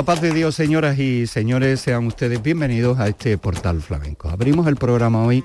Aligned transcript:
La 0.00 0.06
paz 0.06 0.22
de 0.22 0.32
Dios, 0.32 0.54
señoras 0.54 0.98
y 0.98 1.26
señores, 1.26 1.78
sean 1.82 2.06
ustedes 2.06 2.42
bienvenidos 2.42 2.98
a 2.98 3.08
este 3.08 3.36
portal 3.36 3.82
flamenco. 3.82 4.30
Abrimos 4.30 4.66
el 4.66 4.76
programa 4.76 5.22
hoy 5.24 5.44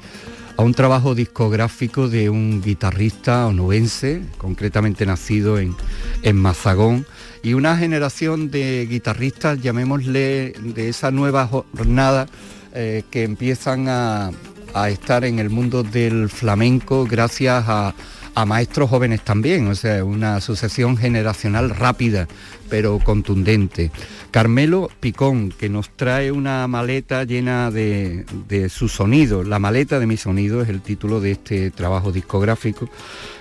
a 0.56 0.64
un 0.64 0.74
trabajo 0.74 1.14
discográfico 1.14 2.08
de 2.08 2.30
un 2.30 2.62
guitarrista 2.62 3.48
onubense, 3.48 4.22
concretamente 4.38 5.06
nacido 5.06 5.60
en, 5.60 5.76
en 6.24 6.38
Mazagón, 6.38 7.06
y 7.44 7.54
una 7.54 7.76
generación 7.76 8.50
de 8.50 8.88
guitarristas, 8.90 9.62
llamémosle, 9.62 10.54
de 10.58 10.88
esa 10.88 11.12
nueva 11.12 11.48
jornada 11.48 12.28
eh, 12.74 13.04
que 13.12 13.24
empiezan 13.24 13.90
a, 13.90 14.32
a 14.74 14.90
estar 14.90 15.26
en 15.26 15.40
el 15.40 15.50
mundo 15.50 15.84
del 15.84 16.30
flamenco 16.30 17.04
gracias 17.04 17.66
a 17.68 17.94
a 18.36 18.46
maestros 18.46 18.90
jóvenes 18.90 19.22
también, 19.22 19.68
o 19.68 19.76
sea, 19.76 20.04
una 20.04 20.42
sucesión 20.42 20.98
generacional 20.98 21.70
rápida 21.70 22.28
pero 22.70 23.00
contundente. 23.00 23.92
Carmelo 24.32 24.90
Picón, 25.00 25.50
que 25.50 25.70
nos 25.70 25.90
trae 25.96 26.32
una 26.32 26.68
maleta 26.68 27.24
llena 27.24 27.72
de, 27.72 28.26
su 28.70 28.90
sonido, 28.90 29.44
la 29.44 29.60
maleta 29.60 30.00
de 30.00 30.08
mi 30.08 30.18
sonido 30.18 30.62
es 30.62 30.70
el 30.70 30.82
título 30.82 31.22
de 31.22 31.32
este 31.32 31.72
trabajo 31.72 32.12
discográfico 32.12 32.90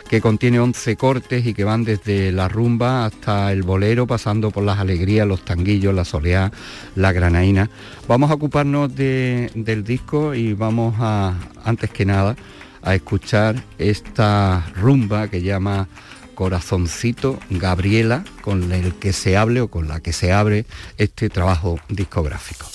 que 0.09 0.21
contiene 0.21 0.61
11 0.61 0.97
cortes 0.97 1.47
y 1.47 1.55
que 1.55 1.65
van 1.65 1.83
desde 1.83 2.31
la 2.31 2.47
rumba 2.47 3.07
hasta 3.07 3.51
el 3.53 3.63
bolero, 3.63 4.07
pasando 4.07 4.51
por 4.51 4.63
las 4.63 4.79
alegrías, 4.79 5.27
los 5.27 5.45
tanguillos, 5.45 5.95
la 5.95 6.05
soleá, 6.05 6.53
la 6.95 7.13
granaína. 7.13 7.71
Vamos 8.07 8.31
a 8.31 8.35
ocuparnos 8.35 8.95
del 8.95 9.83
disco 9.83 10.35
y 10.35 10.53
vamos 10.53 10.95
a, 10.99 11.35
antes 11.65 11.91
que 11.91 12.05
nada, 12.05 12.37
a 12.85 12.95
escuchar 12.95 13.63
esta 13.79 14.65
rumba 14.77 15.29
que 15.29 15.43
llama 15.43 15.89
Corazoncito 16.35 17.39
Gabriela, 17.51 18.25
con 18.43 18.73
el 18.73 18.95
que 18.95 19.13
se 19.13 19.37
hable 19.37 19.61
o 19.61 19.69
con 19.69 19.89
la 19.89 20.01
que 20.01 20.13
se 20.13 20.33
abre 20.33 20.67
este 20.99 21.31
trabajo 21.31 21.79
discográfico. 21.89 22.74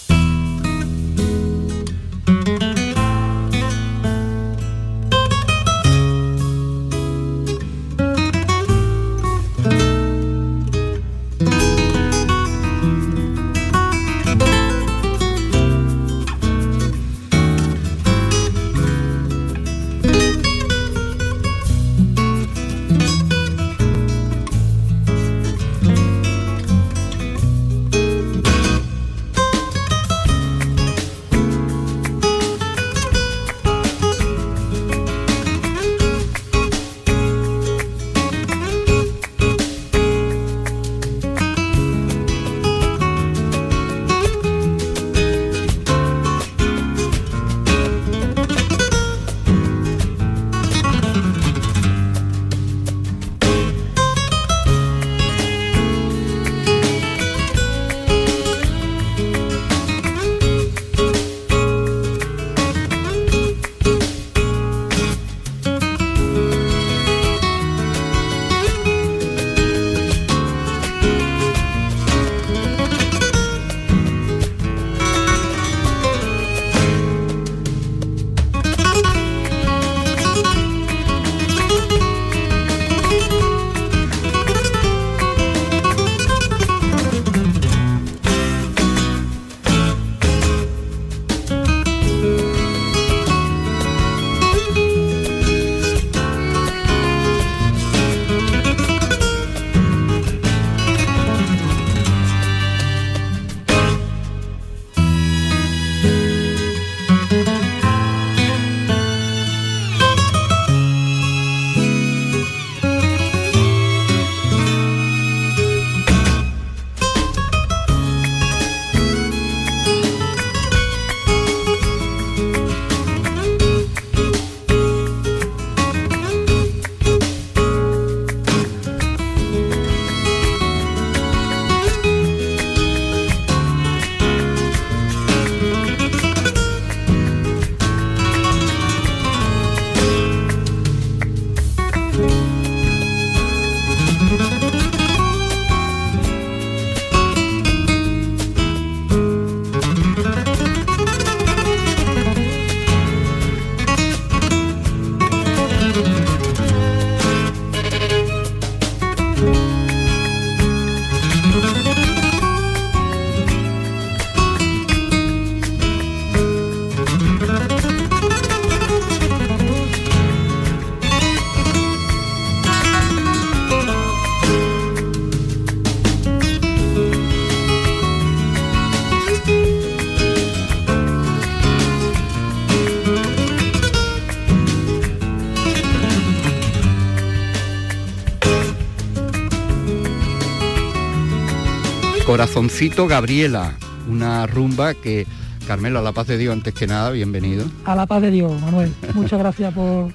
Corazoncito 192.29 193.07
Gabriela, 193.07 193.73
una 194.07 194.45
rumba 194.45 194.93
que 194.93 195.25
Carmelo, 195.65 195.97
a 195.97 196.03
la 196.03 196.11
paz 196.11 196.27
de 196.27 196.37
Dios, 196.37 196.53
antes 196.53 196.75
que 196.75 196.85
nada, 196.85 197.09
bienvenido. 197.09 197.65
A 197.85 197.95
la 197.95 198.05
paz 198.05 198.21
de 198.21 198.29
Dios, 198.29 198.61
Manuel. 198.61 198.93
Muchas 199.15 199.39
gracias 199.39 199.73
por 199.73 200.13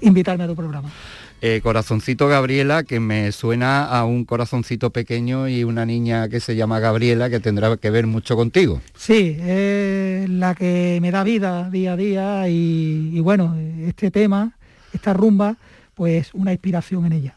invitarme 0.00 0.42
a 0.42 0.48
tu 0.48 0.56
programa. 0.56 0.90
Eh, 1.40 1.60
corazoncito 1.62 2.26
Gabriela, 2.26 2.82
que 2.82 2.98
me 2.98 3.30
suena 3.30 3.84
a 3.84 4.04
un 4.04 4.24
corazoncito 4.24 4.90
pequeño 4.90 5.46
y 5.46 5.62
una 5.62 5.86
niña 5.86 6.28
que 6.28 6.40
se 6.40 6.56
llama 6.56 6.80
Gabriela, 6.80 7.30
que 7.30 7.38
tendrá 7.38 7.76
que 7.76 7.90
ver 7.90 8.08
mucho 8.08 8.34
contigo. 8.34 8.80
Sí, 8.96 9.36
es 9.40 10.28
la 10.28 10.56
que 10.56 10.98
me 11.00 11.12
da 11.12 11.22
vida 11.22 11.70
día 11.70 11.92
a 11.92 11.96
día 11.96 12.48
y, 12.48 13.20
bueno, 13.20 13.56
este 13.86 14.10
tema, 14.10 14.56
esta 14.92 15.12
rumba, 15.12 15.54
pues 15.94 16.34
una 16.34 16.50
inspiración 16.50 17.06
en 17.06 17.12
ella. 17.12 17.36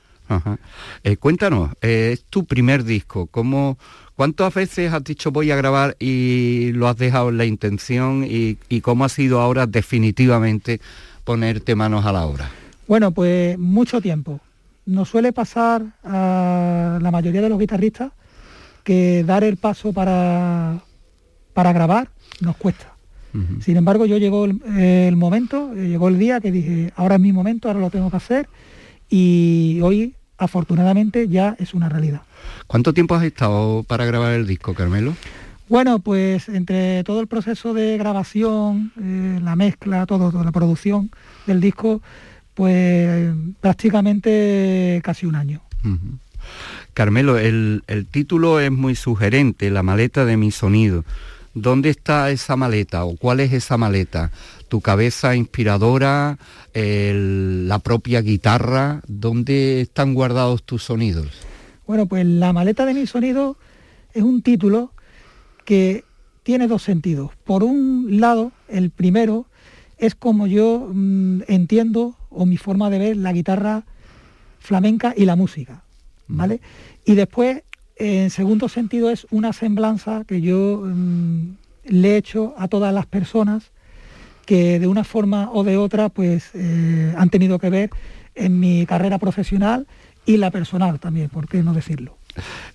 Eh, 1.04 1.18
cuéntanos, 1.18 1.70
eh, 1.82 2.10
es 2.14 2.24
tu 2.24 2.46
primer 2.46 2.84
disco, 2.84 3.28
¿cómo, 3.28 3.78
¿cuántas 4.16 4.54
veces 4.54 4.94
has 4.94 5.04
dicho 5.04 5.32
voy 5.32 5.52
a 5.52 5.56
grabar 5.56 5.96
y 6.00 6.72
lo 6.74 6.88
has 6.88 6.98
dejado 6.98 7.30
en 7.30 7.38
la 7.38 7.46
intención 7.46 8.26
y, 8.28 8.58
y 8.70 8.82
cómo 8.82 9.06
ha 9.06 9.10
sido 9.10 9.42
ahora 9.42 9.68
definitivamente 9.68 10.80
ponerte 11.24 11.76
manos 11.76 12.06
a 12.06 12.12
la 12.12 12.26
obra? 12.26 12.50
Bueno, 12.88 13.12
pues 13.12 13.58
mucho 13.58 14.02
tiempo. 14.02 14.40
Nos 14.86 15.10
suele 15.10 15.34
pasar 15.34 15.82
a 16.04 17.00
la 17.02 17.12
mayoría 17.12 17.42
de 17.42 17.50
los 17.50 17.60
guitarristas 17.60 18.12
que 18.84 19.24
dar 19.24 19.44
el 19.44 19.58
paso 19.58 19.92
para, 19.92 20.80
para 21.54 21.74
grabar 21.74 22.10
nos 22.40 22.56
cuesta. 22.56 22.94
Sin 23.60 23.76
embargo, 23.76 24.06
yo 24.06 24.18
llegó 24.18 24.46
el, 24.46 25.16
momento, 25.18 25.74
eh, 25.76 25.90
llegó 25.90 26.08
el 26.08 26.18
día 26.18 26.40
que 26.40 26.54
dije, 26.54 26.94
ahora 26.96 27.16
es 27.16 27.22
mi 27.22 27.34
momento, 27.34 27.68
ahora 27.68 27.82
lo 27.82 27.90
tengo 27.90 28.10
que 28.10 28.16
hacer 28.16 28.48
y 29.10 29.82
hoy, 29.84 30.16
afortunadamente, 30.38 31.28
ya 31.28 31.56
es 31.60 31.74
una 31.74 31.90
realidad. 31.90 32.22
¿Cuánto 32.68 32.94
tiempo 32.94 33.16
has 33.16 33.24
estado 33.24 33.84
para 33.84 34.06
grabar 34.06 34.34
el 34.34 34.48
disco, 34.48 34.74
Carmelo? 34.74 35.16
Bueno, 35.68 36.00
pues 36.00 36.48
entre 36.48 37.04
todo 37.04 37.22
el 37.22 37.28
proceso 37.28 37.74
de 37.74 37.98
grabación, 37.98 38.92
eh, 39.02 39.40
la 39.42 39.56
mezcla, 39.56 40.06
todo, 40.06 40.32
toda 40.32 40.44
la 40.44 40.52
producción 40.52 41.10
del 41.48 41.60
disco, 41.60 42.02
pues 42.54 43.34
prácticamente 43.62 45.02
casi 45.04 45.26
un 45.26 45.36
año. 45.36 45.62
Carmelo, 46.94 47.38
el, 47.38 47.84
título 48.12 48.60
es 48.60 48.72
muy 48.72 48.96
sugerente, 48.96 49.70
La 49.70 49.84
maleta 49.84 50.26
de 50.26 50.38
mi 50.38 50.52
sonido. 50.52 51.04
¿Dónde 51.54 51.90
está 51.90 52.32
esa 52.32 52.56
maleta 52.56 53.06
o 53.06 53.16
cuál 53.16 53.40
es 53.40 53.54
esa 53.54 53.78
maleta? 53.78 54.32
¿Tu 54.76 54.82
cabeza 54.82 55.38
inspiradora? 55.38 56.38
¿La 56.74 57.80
propia 57.80 58.20
guitarra? 58.20 59.02
¿Dónde 59.08 59.80
están 59.80 60.14
guardados 60.14 60.64
tus 60.64 60.84
sonidos? 60.84 61.28
Bueno, 61.88 62.08
pues 62.08 62.26
La 62.26 62.52
maleta 62.52 62.86
de 62.86 62.94
mi 62.94 63.08
sonido 63.08 63.58
es 64.14 64.22
un 64.22 64.42
título 64.42 64.92
que 65.64 66.04
tiene 66.44 66.68
dos 66.68 66.84
sentidos. 66.84 67.32
Por 67.46 67.64
un 67.64 68.20
lado, 68.20 68.52
el 68.68 68.90
primero 68.90 69.46
es 69.98 70.14
como 70.14 70.46
yo 70.46 70.90
mm, 70.94 71.44
entiendo 71.48 72.18
o 72.30 72.46
mi 72.46 72.58
forma 72.58 72.90
de 72.90 73.00
ver 73.00 73.16
la 73.16 73.32
guitarra 73.32 73.86
flamenca 74.60 75.14
y 75.16 75.24
la 75.24 75.38
música, 75.38 75.84
¿vale? 76.28 76.60
Y 77.06 77.16
después, 77.16 77.64
en 77.96 78.30
segundo 78.30 78.68
sentido, 78.68 79.10
es 79.10 79.26
una 79.32 79.54
semblanza 79.54 80.26
que 80.28 80.42
yo 80.42 80.84
mm, 80.84 81.56
le 81.86 82.10
he 82.10 82.18
hecho 82.18 82.54
a 82.58 82.68
todas 82.68 82.94
las 82.94 83.06
personas 83.06 83.72
que 84.46 84.80
de 84.80 84.88
una 84.88 85.04
forma 85.04 85.50
o 85.52 85.64
de 85.64 85.78
otra 85.78 86.10
pues 86.10 86.52
eh, 86.54 87.14
han 87.18 87.30
tenido 87.30 87.60
que 87.60 87.70
ver 87.70 87.90
en 88.36 88.60
mi 88.60 88.86
carrera 88.86 89.18
profesional 89.18 89.88
y 90.26 90.38
la 90.38 90.52
personal 90.52 91.00
también, 91.00 91.30
¿por 91.30 91.48
qué 91.48 91.64
no 91.64 91.74
decirlo? 91.74 92.18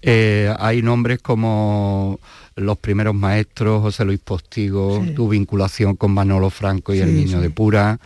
Eh, 0.02 0.54
hay 0.58 0.82
nombres 0.82 1.20
como 1.20 2.18
los 2.56 2.78
primeros 2.78 3.14
maestros, 3.14 3.82
José 3.82 4.04
Luis 4.04 4.20
Postigo, 4.20 5.04
tu 5.14 5.28
vinculación 5.28 5.96
con 5.96 6.12
Manolo 6.12 6.50
Franco 6.50 6.94
y 6.94 7.00
el 7.00 7.14
Niño 7.14 7.40
de 7.40 7.50
Pura. 7.50 8.00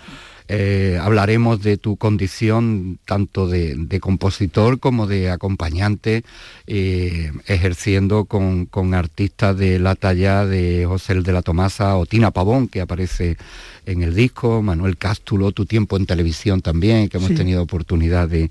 Eh, 0.46 0.98
hablaremos 1.00 1.62
de 1.62 1.78
tu 1.78 1.96
condición 1.96 2.98
tanto 3.06 3.48
de, 3.48 3.98
compositor 4.00 4.78
como 4.78 5.06
de 5.06 5.30
acompañante, 5.30 6.22
eh, 6.66 7.32
ejerciendo 7.46 8.26
con, 8.26 8.68
artistas 8.94 9.56
de 9.56 9.78
la 9.78 9.94
talla 9.94 10.44
de 10.44 10.84
José 10.86 11.14
de 11.14 11.32
la 11.32 11.40
Tomasa 11.40 11.96
o 11.96 12.04
Tina 12.04 12.30
Pavón, 12.30 12.68
que 12.68 12.82
aparece 12.82 13.38
en 13.86 14.02
el 14.02 14.14
disco, 14.14 14.62
Manuel 14.62 14.98
Cástulo, 14.98 15.52
tu 15.52 15.64
tiempo 15.64 15.96
en 15.96 16.06
televisión 16.06 16.60
también, 16.60 17.08
que 17.08 17.16
hemos 17.16 17.34
tenido 17.34 17.62
oportunidad 17.62 18.28
de... 18.28 18.50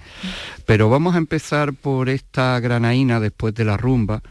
Pero 0.66 0.90
vamos 0.90 1.16
a 1.16 1.20
empezar 1.20 1.74
por 1.74 2.10
esta 2.10 2.60
granaína 2.60 3.20
después 3.20 3.54
de 3.54 3.66
la 3.66 3.78
rumba. 3.78 4.22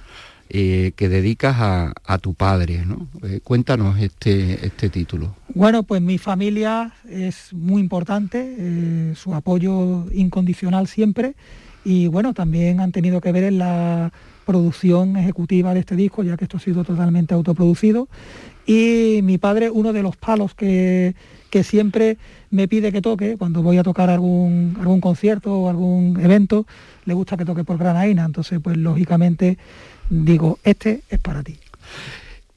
Eh, 0.55 0.93
que 0.97 1.09
dedicas 1.09 1.57
a, 1.59 2.19
tu 2.19 2.35
padre. 2.35 2.85
¿no? 2.85 3.09
Eh, 3.23 3.41
cuéntanos 3.43 3.99
este, 3.99 4.67
este 4.67 4.91
título. 4.91 5.35
Bueno, 5.55 5.83
pues 5.83 6.03
mi 6.03 6.19
familia 6.19 6.93
es 7.09 7.55
muy 7.55 7.81
importante, 7.81 8.57
eh, 8.59 9.15
su 9.17 9.35
apoyo 9.35 10.05
incondicional 10.13 10.89
siempre 10.89 11.37
y 11.87 12.07
bueno, 12.09 12.35
también 12.35 12.81
han 12.81 12.93
tenido 12.93 13.23
que 13.23 13.33
ver 13.33 13.45
en 13.45 13.57
la 13.57 14.13
producción 14.45 15.17
ejecutiva 15.17 15.73
de 15.73 15.81
este 15.81 15.97
disco, 15.97 16.23
ya 16.23 16.37
que 16.37 16.45
esto 16.45 16.59
ha 16.59 16.61
sido 16.61 16.85
totalmente 16.85 17.33
autoproducido. 17.33 18.09
Y 18.67 19.21
mi 19.23 19.39
padre, 19.39 19.71
uno 19.71 19.95
de 19.95 20.03
los 20.03 20.17
palos 20.19 20.55
que, 20.55 21.15
siempre 21.65 22.19
me 22.51 22.69
pide 22.69 22.93
que 22.93 23.01
toque, 23.03 23.37
cuando 23.39 23.63
voy 23.63 23.79
a 23.79 23.83
tocar 23.83 24.11
algún, 24.11 24.77
algún 24.79 25.01
concierto 25.01 25.53
o 25.55 25.69
algún 25.71 26.21
evento, 26.21 26.67
le 27.05 27.15
gusta 27.15 27.37
que 27.37 27.45
toque 27.45 27.65
por 27.65 27.79
Granaina, 27.79 28.25
entonces 28.25 28.61
pues 28.63 28.77
lógicamente 28.77 29.59
digo, 30.12 30.59
este 30.62 31.03
es 31.09 31.19
para 31.19 31.43
ti. 31.43 31.59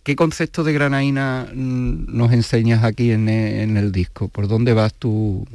¿Qué 0.03 0.15
concepto 0.15 0.63
de 0.63 0.73
granaína 0.73 1.47
mm, 1.53 2.15
nos 2.15 2.31
enseñas 2.31 2.83
aquí 2.83 3.11
en, 3.11 3.27
el 3.29 3.91
disco? 3.91 4.27
¿Por 4.27 4.47
dónde 4.47 4.73
vas 4.73 4.93
tú? 4.93 5.47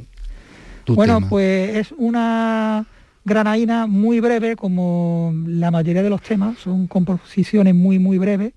Tu 0.83 0.95
bueno, 0.95 1.21
pues 1.29 1.75
es 1.77 1.93
una 1.97 2.85
granaína 3.23 3.85
muy 3.85 4.19
breve, 4.19 4.55
como 4.55 5.33
la 5.45 5.69
mayoría 5.69 6.01
de 6.01 6.09
los 6.09 6.21
temas, 6.21 6.57
son 6.57 6.87
composiciones 6.87 7.75
muy, 7.75 7.99
muy 7.99 8.17
breves, 8.17 8.53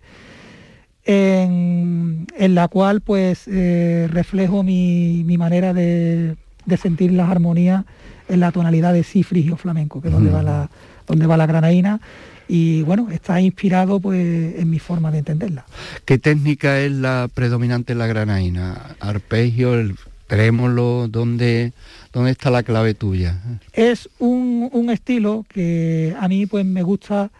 en, 1.04 2.26
la 2.38 2.66
cual 2.68 3.02
pues 3.02 3.46
eh, 3.46 4.08
reflejo 4.10 4.62
mi, 4.62 5.22
manera 5.36 5.74
de, 5.74 6.34
sentir 6.80 7.12
las 7.12 7.28
armonías 7.28 7.84
en 8.28 8.40
la 8.40 8.52
tonalidad 8.52 8.94
de 8.94 9.04
si 9.04 9.22
frigio 9.22 9.58
flamenco, 9.58 10.00
que 10.00 10.08
es 10.08 10.14
donde, 10.14 10.30
va 10.30 10.42
la, 10.42 10.70
donde 11.06 11.26
va 11.26 11.36
la 11.36 11.46
granaína 11.46 12.00
y 12.48 12.82
bueno, 12.82 13.08
está 13.10 13.40
inspirado 13.40 14.00
pues 14.00 14.58
en 14.58 14.68
mi 14.68 14.78
forma 14.78 15.10
de 15.10 15.18
entenderla. 15.18 15.64
¿Qué 16.04 16.18
técnica 16.18 16.80
es 16.80 16.92
la 16.92 17.28
predominante 17.32 17.92
en 17.92 17.98
la 17.98 18.06
granaína? 18.06 18.96
¿Arpegio, 19.00 19.74
el 19.74 19.96
trémolo? 20.26 21.08
¿Dónde, 21.08 21.72
dónde 22.12 22.32
está 22.32 22.50
la 22.50 22.62
clave 22.62 22.94
tuya? 22.94 23.40
Es 23.72 24.08
un, 24.18 24.90
estilo 24.90 25.44
que 25.48 26.14
a 26.18 26.28
mí 26.28 26.46
pues 26.46 26.64
me 26.64 26.82
gusta 26.82 27.30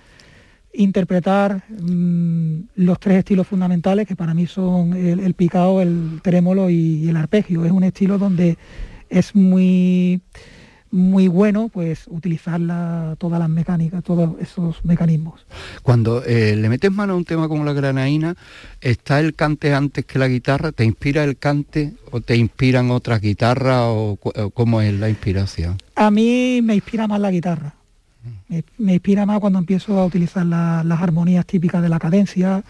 interpretar 0.72 1.62
mm, 1.68 2.60
los 2.76 2.98
tres 2.98 3.18
estilos 3.18 3.46
fundamentales 3.46 4.08
que 4.08 4.16
para 4.16 4.34
mí 4.34 4.46
son 4.46 4.94
el, 4.94 5.20
el 5.20 5.34
picado, 5.34 5.80
el 5.80 6.20
trémolo 6.22 6.70
y, 6.70 7.08
el 7.08 7.16
arpegio. 7.16 7.64
Es 7.64 7.70
un 7.70 7.84
estilo 7.84 8.18
donde 8.18 8.56
es 9.10 9.34
muy 9.34 10.20
muy 10.94 11.26
bueno 11.26 11.68
pues 11.72 12.04
utilizar 12.06 12.60
todas 13.18 13.40
las 13.40 13.48
mecánicas, 13.48 14.04
todos 14.04 14.40
esos 14.40 14.84
mecanismos. 14.84 15.44
Cuando 15.82 16.22
eh, 16.24 16.54
le 16.54 16.68
metes 16.68 16.92
mano 16.92 17.14
a 17.14 17.16
un 17.16 17.24
tema 17.24 17.48
como 17.48 17.64
la 17.64 17.72
granaína, 17.72 18.36
¿está 18.80 19.18
el 19.18 19.34
cante 19.34 19.74
antes 19.74 20.04
que 20.04 20.20
la 20.20 20.28
guitarra? 20.28 20.70
¿Te 20.70 20.84
inspira 20.84 21.24
el 21.24 21.36
cante 21.36 21.94
o 22.12 22.20
te 22.20 22.36
inspiran 22.36 22.92
otras 22.92 23.20
guitarras 23.20 23.80
o, 23.86 24.18
cómo 24.54 24.80
es 24.80 24.94
la 24.94 25.08
inspiración? 25.08 25.78
A 25.96 26.12
mí 26.12 26.60
me 26.62 26.76
inspira 26.76 27.08
más 27.08 27.18
la 27.18 27.32
guitarra. 27.32 27.74
Me, 28.78 28.92
inspira 28.92 29.26
más 29.26 29.40
cuando 29.40 29.58
empiezo 29.58 29.98
a 29.98 30.06
utilizar 30.06 30.46
las 30.46 31.02
armonías 31.02 31.44
típicas 31.44 31.82
de 31.82 31.88
la 31.88 31.98
cadencia 31.98 32.62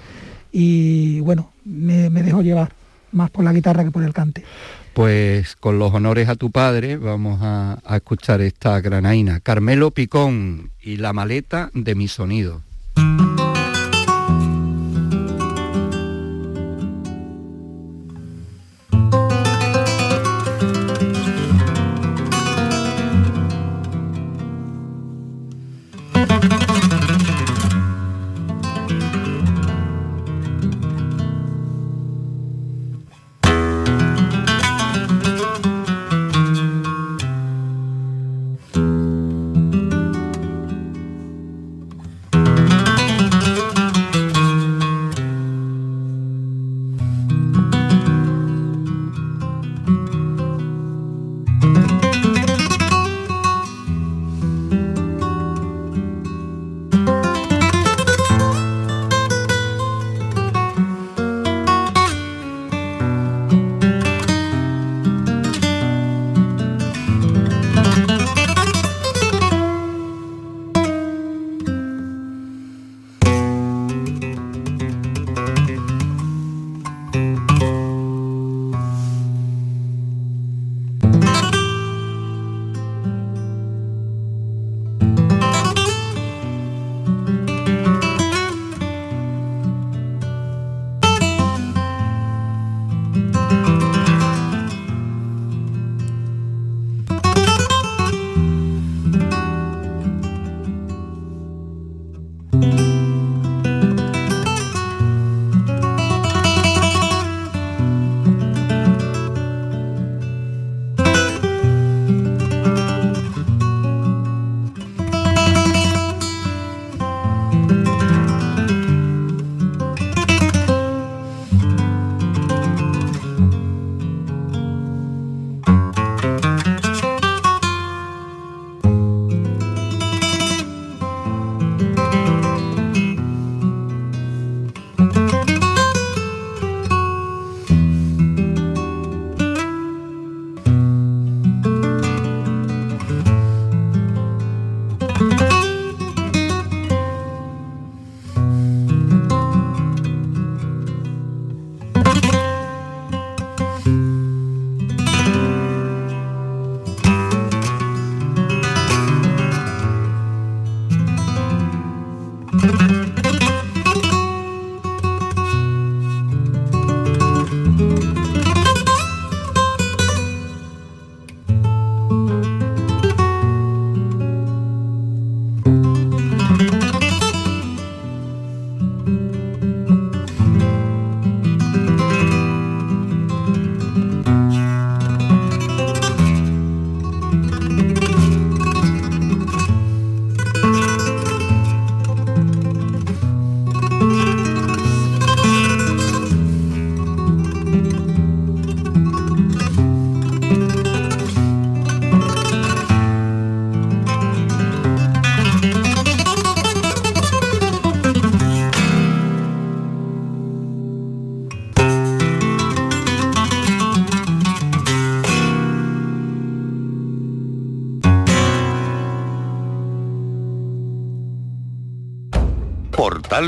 y 0.50 1.20
bueno, 1.20 1.52
me, 1.66 2.08
me 2.08 2.22
dejo 2.22 2.40
llevar 2.40 2.72
más 3.12 3.30
por 3.30 3.44
la 3.44 3.52
guitarra 3.52 3.84
que 3.84 3.90
por 3.90 4.02
el 4.02 4.14
cante. 4.14 4.44
Pues 4.94 5.56
con 5.56 5.80
los 5.80 5.92
honores 5.92 6.28
a 6.28 6.36
tu 6.36 6.52
padre 6.52 6.96
vamos 6.96 7.40
a, 7.42 7.80
escuchar 7.96 8.40
esta 8.40 8.80
granaína, 8.80 9.40
Carmelo 9.40 9.90
Picón 9.90 10.70
y 10.80 10.98
la 10.98 11.12
maleta 11.12 11.70
de 11.74 11.96
mi 11.96 12.06
sonido. 12.06 12.62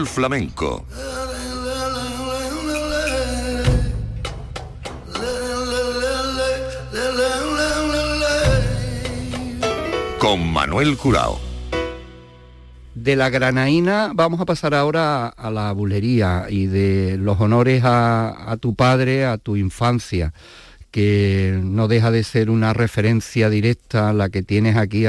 Flamenco 0.04 0.84
con 10.26 10.52
Manuel 10.52 10.96
Curao. 10.96 11.38
De 12.96 13.14
la 13.14 13.30
granaína 13.30 14.10
vamos 14.12 14.40
a 14.40 14.44
pasar 14.44 14.74
ahora 14.74 15.28
a 15.28 15.52
la 15.52 15.70
bulería 15.70 16.46
y 16.48 16.66
de 16.66 17.16
los 17.16 17.40
honores 17.40 17.82
a, 17.84 18.56
tu 18.60 18.74
padre, 18.74 19.24
a 19.24 19.38
tu 19.38 19.54
infancia, 19.54 20.32
que 20.90 21.60
no 21.62 21.86
deja 21.86 22.10
de 22.10 22.24
ser 22.24 22.50
una 22.50 22.72
referencia 22.72 23.50
directa 23.50 24.08
a 24.08 24.12
la 24.12 24.28
que 24.28 24.42
tienes 24.42 24.76
aquí 24.76 25.06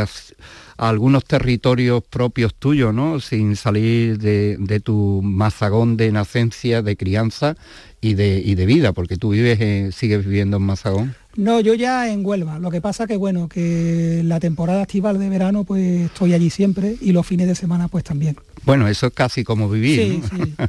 a, 0.77 0.89
algunos 0.89 1.25
territorios 1.25 2.03
propios 2.03 2.53
tuyos, 2.55 2.93
¿no? 2.93 3.19
Sin 3.19 3.55
salir 3.55 4.17
de, 4.17 4.81
tu 4.83 5.21
mazagón 5.23 5.97
de 5.97 6.11
nacencia, 6.11 6.81
de 6.81 6.95
crianza 6.95 7.55
y 8.01 8.13
de, 8.13 8.41
y 8.43 8.55
de 8.55 8.65
vida, 8.65 8.93
porque 8.93 9.17
tú 9.17 9.29
vives, 9.29 9.95
sigues 9.95 10.25
viviendo 10.25 10.57
en 10.57 10.63
Mazagón. 10.63 11.15
No, 11.35 11.59
yo 11.59 11.75
ya 11.75 12.11
en 12.11 12.25
Huelva. 12.25 12.57
Lo 12.57 12.71
que 12.71 12.81
pasa 12.81 13.05
que 13.05 13.15
bueno, 13.15 13.47
que 13.47 14.21
la 14.23 14.39
temporada 14.39 14.81
estival 14.81 15.19
de 15.19 15.29
verano 15.29 15.63
pues 15.63 16.01
estoy 16.05 16.33
allí 16.33 16.49
siempre 16.49 16.95
y 16.99 17.11
los 17.11 17.27
fines 17.27 17.47
de 17.47 17.55
semana 17.55 17.87
pues 17.87 18.03
también. 18.03 18.35
Bueno, 18.65 18.87
eso 18.87 19.07
es 19.07 19.13
casi 19.13 19.43
como 19.43 19.69
vivir. 19.69 19.99
Sí, 19.99 20.21
sí. 20.29 20.53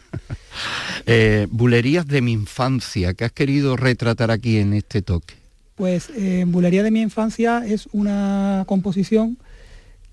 Eh, 1.07 1.47
bulerías 1.50 2.07
de 2.07 2.21
mi 2.21 2.33
infancia, 2.33 3.15
¿qué 3.15 3.25
has 3.25 3.33
querido 3.33 3.77
retratar 3.77 4.31
aquí 4.31 4.59
en 4.59 4.75
este 4.75 5.00
toque? 5.00 5.35
Pues 5.79 6.11
eh, 6.17 6.45
Bulería 6.47 6.83
de 6.83 6.91
mi 6.91 7.00
infancia 7.00 7.62
es 7.65 7.88
una 7.93 8.65
composición 8.67 9.38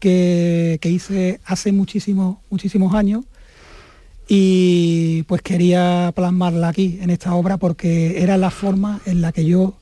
que, 0.05 0.89
hice 0.89 1.39
hace 1.45 1.71
muchísimos, 1.71 2.37
muchísimos 2.51 2.93
años 2.93 3.25
y 4.27 5.23
pues 5.23 5.41
quería 5.41 6.11
plasmarla 6.15 6.69
aquí 6.69 6.99
en 7.01 7.09
esta 7.09 7.33
obra 7.33 7.57
porque 7.57 8.21
era 8.21 8.37
la 8.37 8.51
forma 8.51 8.99
en 9.05 9.21
la 9.21 9.31
que 9.31 9.45
yo 9.45 9.75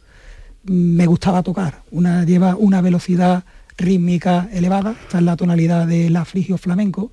me 0.63 1.05
gustaba 1.07 1.43
tocar. 1.43 1.81
Una, 1.91 2.23
lleva 2.23 2.55
una 2.55 2.81
velocidad 2.81 3.43
rítmica 3.77 4.49
elevada, 4.53 4.95
está 5.01 5.19
en 5.19 5.25
la 5.25 5.35
tonalidad 5.35 5.87
del 5.87 6.15
afrigio 6.15 6.57
flamenco. 6.57 7.11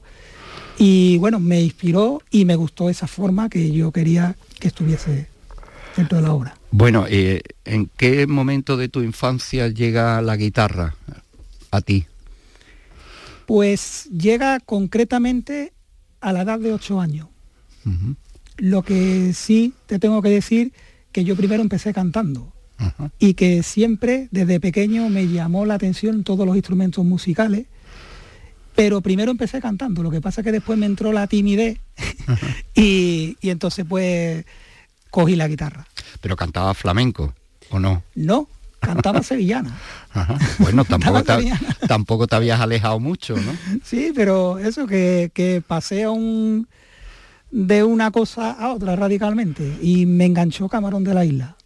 Y 0.79 1.19
bueno, 1.19 1.41
me 1.41 1.61
inspiró 1.61 2.23
y 2.31 2.45
me 2.45 2.55
gustó 2.55 2.89
esa 2.89 3.09
forma 3.09 3.49
que 3.49 3.73
yo 3.73 3.91
quería 3.91 4.37
que 4.61 4.69
estuviese 4.69 5.27
dentro 5.97 6.19
de 6.19 6.23
la 6.23 6.33
obra. 6.33 6.57
Bueno, 6.71 7.07
eh, 7.09 7.43
¿en 7.65 7.91
qué 7.97 8.29
momento 8.29 8.77
de 8.77 8.89
tu 8.89 9.03
infancia 9.03 9.67
llega 9.67 10.23
la 10.23 10.37
guitarra 10.37 10.95
a 11.73 11.81
ti? 11.81 12.07
Pues 13.51 14.09
llega 14.17 14.61
concretamente 14.61 15.73
a 16.21 16.33
la 16.33 16.43
edad 16.43 16.61
de 16.61 16.73
ocho 16.73 17.01
años. 17.01 17.27
Lo 18.59 18.85
que 18.85 19.33
sí 19.33 19.75
te 19.87 19.99
tengo 19.99 20.23
que 20.23 20.29
decir 20.29 20.73
que 21.11 21.25
yo 21.25 21.35
primero 21.35 21.61
empecé 21.61 21.93
cantando 21.93 22.53
y 23.19 23.35
que 23.35 23.65
siempre 23.65 24.29
desde 24.31 24.61
pequeño 24.61 25.09
me 25.09 25.27
llamó 25.27 25.67
la 25.67 25.75
atención 25.75 26.23
todos 26.23 26.47
los 26.47 26.55
instrumentos 26.55 27.05
musicales, 27.05 27.67
pero 28.77 29.01
primero 29.01 29.33
empecé 29.33 29.61
cantando, 29.61 30.05
lo 30.05 30.13
que 30.13 30.21
pasa 30.21 30.43
es 30.43 30.45
que 30.45 30.53
después 30.53 30.79
me 30.79 30.87
entró 30.87 31.13
la 31.13 31.27
timidez 31.27 31.81
y, 32.77 33.37
entonces 33.43 33.85
pues 33.85 34.45
cogí 35.11 35.35
la 35.35 35.49
guitarra. 35.49 35.89
¿Pero 36.21 36.37
cantaba 36.37 36.73
flamenco 36.73 37.35
o 37.71 37.81
no? 37.81 38.05
No, 38.15 38.47
cantaba 38.81 39.23
sevillana. 39.23 39.77
Bueno, 40.59 40.85
tampoco 40.85 41.23
te, 41.23 41.53
tampoco 41.87 42.27
te 42.27 42.37
habías 42.37 42.61
alejado 42.61 42.99
mucho, 42.99 43.37
¿no? 43.37 43.53
Sí, 43.85 44.13
pero 44.15 44.59
eso 44.59 44.87
que, 44.87 45.31
que 45.33 45.63
pasé 45.65 46.05
a 46.05 46.11
un, 46.11 46.67
de 47.51 47.85
una 47.85 48.11
cosa 48.11 48.51
a 48.53 48.73
otra 48.73 48.97
radicalmente 48.97 49.79
y 49.83 50.07
me 50.07 50.25
enganchó 50.25 50.69
Camarón 50.69 51.05
de 51.05 51.15
la 51.15 51.25
Isla. 51.25 51.57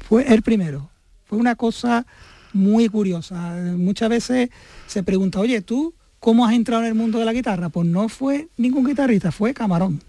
Fue 0.00 0.32
el 0.32 0.42
primero. 0.42 0.90
Fue 1.26 1.38
una 1.38 1.54
cosa 1.54 2.06
muy 2.52 2.88
curiosa. 2.88 3.54
Muchas 3.76 4.08
veces 4.08 4.50
se 4.86 5.02
pregunta, 5.02 5.38
oye, 5.38 5.60
¿tú 5.60 5.94
cómo 6.18 6.44
has 6.44 6.54
entrado 6.54 6.82
en 6.82 6.88
el 6.88 6.94
mundo 6.94 7.18
de 7.18 7.24
la 7.24 7.32
guitarra? 7.32 7.68
Pues 7.68 7.86
no 7.86 8.08
fue 8.08 8.48
ningún 8.56 8.84
guitarrista, 8.84 9.30
fue 9.30 9.54
Camarón. 9.54 10.02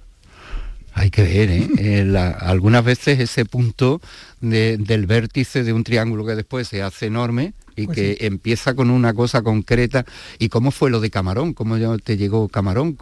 Hay 0.93 1.09
que 1.09 1.23
ver, 1.23 1.49
¿eh? 1.49 1.69
eh 1.77 2.35
algunas 2.39 2.83
veces 2.83 3.19
ese 3.19 3.45
punto 3.45 4.01
del 4.41 5.05
vértice 5.05 5.63
de 5.63 5.73
un 5.73 5.83
triángulo 5.83 6.25
que 6.25 6.35
después 6.35 6.67
se 6.67 6.81
hace 6.81 7.05
enorme 7.05 7.53
y 7.75 7.85
pues 7.85 7.95
que 7.95 8.17
empieza 8.21 8.73
con 8.73 8.89
una 8.89 9.13
cosa 9.13 9.41
concreta. 9.41 10.05
¿Y 10.37 10.49
cómo 10.49 10.71
fue 10.71 10.89
lo 10.89 10.99
de 10.99 11.09
Camarón? 11.09 11.53
¿Cómo 11.53 11.77
te 11.99 12.17
llegó 12.17 12.47
Camarón? 12.49 12.97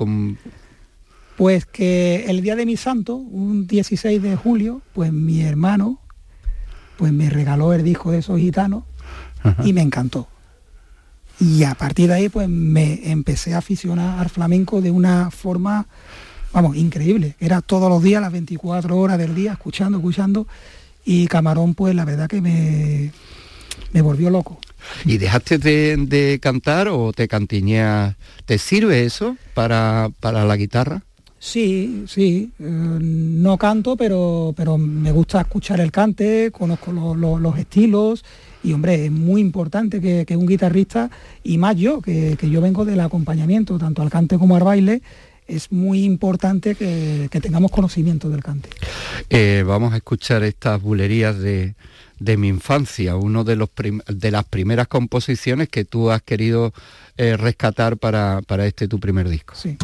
Pues 1.36 1.66
que 1.66 2.26
el 2.28 2.42
día 2.42 2.56
de 2.56 2.66
mi 2.66 2.78
santo, 2.78 3.16
un 3.16 3.66
16 3.66 4.22
de 4.22 4.36
julio, 4.36 4.82
pues 4.94 5.12
mi 5.12 5.42
hermano 5.42 6.00
pues 7.00 7.14
me 7.14 7.30
regaló 7.30 7.72
el 7.72 7.82
disco 7.82 8.12
de 8.12 8.18
esos 8.18 8.38
gitanos 8.40 8.84
y 9.64 9.72
me 9.72 9.82
encantó. 9.82 10.28
Y 11.40 11.64
a 11.64 11.74
partir 11.74 12.10
de 12.10 12.16
ahí 12.16 12.30
pues 12.30 12.50
me 12.50 13.10
empecé 13.10 13.54
a 13.54 13.60
aficionar 13.60 14.20
al 14.20 14.30
flamenco 14.30 14.82
de 14.82 14.92
una 14.92 15.32
forma, 15.32 15.88
vamos, 16.52 16.76
increíble. 16.76 17.36
Era 17.40 17.62
todos 17.62 17.90
los 17.90 18.04
días, 18.04 18.22
las 18.22 18.32
24 18.32 18.98
horas 18.98 19.18
del 19.18 19.36
día, 19.36 19.54
escuchando, 19.54 19.98
escuchando. 19.98 20.48
Y 21.06 21.28
Camarón 21.28 21.76
pues 21.76 21.96
la 21.96 22.06
verdad 22.06 22.28
que 22.28 22.42
me, 22.42 23.12
me 23.94 24.02
volvió 24.02 24.30
loco. 24.30 24.60
¿Y 25.06 25.18
dejaste 25.18 25.58
de, 25.58 26.40
cantar 26.42 26.88
o 26.88 27.12
te 27.14 27.28
cantiñeas? 27.28 28.16
¿Te 28.46 28.58
sirve 28.58 29.06
eso 29.06 29.38
para, 29.54 30.10
para 30.20 30.46
la 30.46 30.56
guitarra? 30.56 31.04
Sí, 31.42 32.04
sí, 32.08 32.52
eh, 32.60 32.64
no 32.66 33.58
canto, 33.58 33.96
pero, 33.96 34.54
pero 34.58 34.78
me 34.78 35.12
gusta 35.14 35.40
escuchar 35.40 35.80
el 35.80 35.90
cante, 35.90 36.52
conozco 36.52 36.92
los 36.92 37.58
estilos 37.58 38.26
y 38.62 38.74
hombre, 38.74 39.06
es 39.06 39.12
muy 39.12 39.40
importante 39.40 40.02
que, 40.02 40.36
un 40.36 40.46
guitarrista, 40.46 41.10
y 41.44 41.58
más 41.58 41.78
yo, 41.78 42.02
que, 42.02 42.36
yo 42.42 42.60
vengo 42.60 42.84
del 42.84 43.00
acompañamiento, 43.00 43.78
tanto 43.78 44.02
al 44.02 44.10
cante 44.10 44.38
como 44.38 44.58
al 44.58 44.64
baile, 44.64 45.02
es 45.50 45.72
muy 45.72 46.04
importante 46.04 46.76
que, 46.76 47.28
tengamos 47.42 47.72
conocimiento 47.72 48.30
del 48.30 48.44
cante. 48.44 48.70
Eh, 49.30 49.64
vamos 49.66 49.94
a 49.94 49.98
escuchar 49.98 50.44
estas 50.44 50.82
bulerías 50.82 51.38
de, 51.40 51.76
mi 52.38 52.48
infancia, 52.48 53.16
uno 53.16 53.44
de, 53.44 53.56
los 53.56 53.70
de 54.08 54.32
las 54.32 54.46
primeras 54.46 54.88
composiciones 54.88 55.70
que 55.70 55.86
tú 55.86 56.12
has 56.12 56.22
querido 56.22 56.74
eh, 57.18 57.36
rescatar 57.38 57.98
para, 57.98 58.42
para 58.46 58.66
este 58.66 58.88
tu 58.88 59.00
primer 59.00 59.28
disco. 59.30 59.56
Sí. 59.56 59.78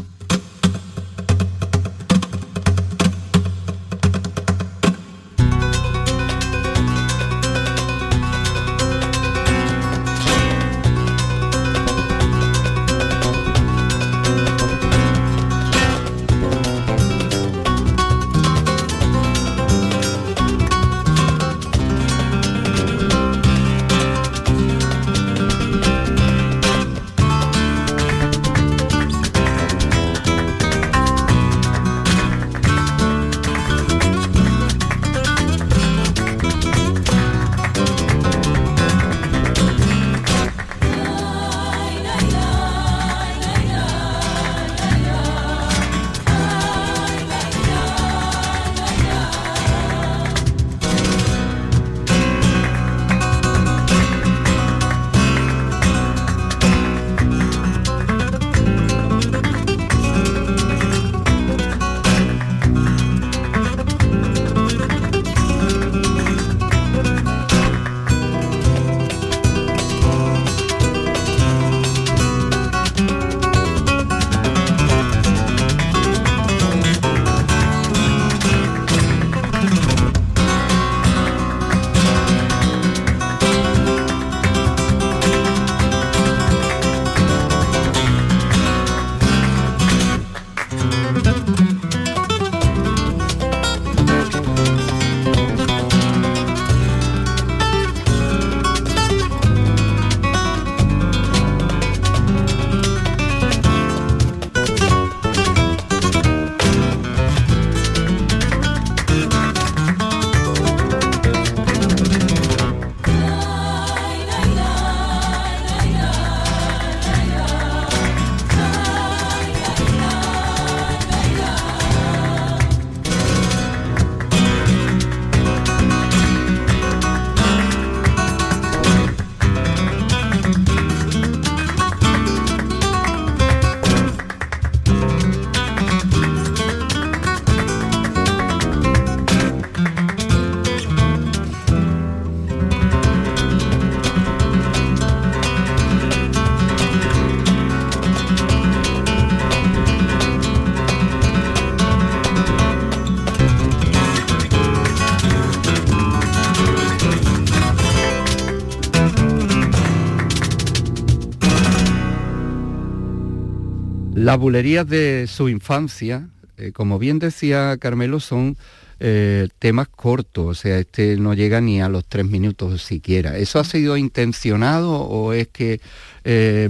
Las 164.26 164.40
bulerías 164.40 164.88
de 164.88 165.28
su 165.28 165.50
infancia, 165.50 166.28
eh, 166.58 166.72
como 166.72 166.98
bien 166.98 167.20
decía 167.20 167.78
Carmelo, 167.78 168.20
son 168.20 168.58
eh, 169.00 169.50
temas 169.60 169.88
cortos, 169.88 170.46
o 170.48 170.54
sea, 170.56 170.80
este 170.80 171.16
no 171.18 171.36
llega 171.36 171.62
ni 171.62 171.80
a 171.80 171.90
los 171.90 172.06
tres 172.06 172.26
minutos 172.26 172.82
siquiera. 172.82 173.38
¿Eso 173.38 173.60
ha 173.60 173.64
sido 173.64 173.98
intencionado 173.98 175.00
o 175.00 175.34
es 175.34 175.50
que 175.50 175.80
eh, 176.24 176.68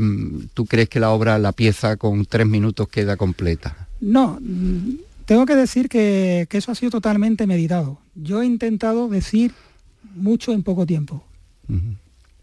tú 0.53 0.65
crees 0.65 0.89
que 0.89 0.99
la 0.99 1.11
obra, 1.11 1.39
la 1.39 1.53
pieza 1.53 1.95
con 1.95 2.25
tres 2.25 2.45
minutos 2.45 2.89
queda 2.89 3.15
completa? 3.15 3.87
No, 4.01 4.37
tengo 5.25 5.45
que 5.45 5.55
decir 5.55 5.87
que, 5.87 6.49
eso 6.51 6.73
ha 6.73 6.75
sido 6.75 6.91
totalmente 6.91 7.47
meditado. 7.47 7.99
Yo 8.15 8.41
he 8.41 8.45
intentado 8.45 9.07
decir 9.07 9.53
mucho 10.13 10.51
en 10.51 10.61
poco 10.61 10.85
tiempo. 10.85 11.23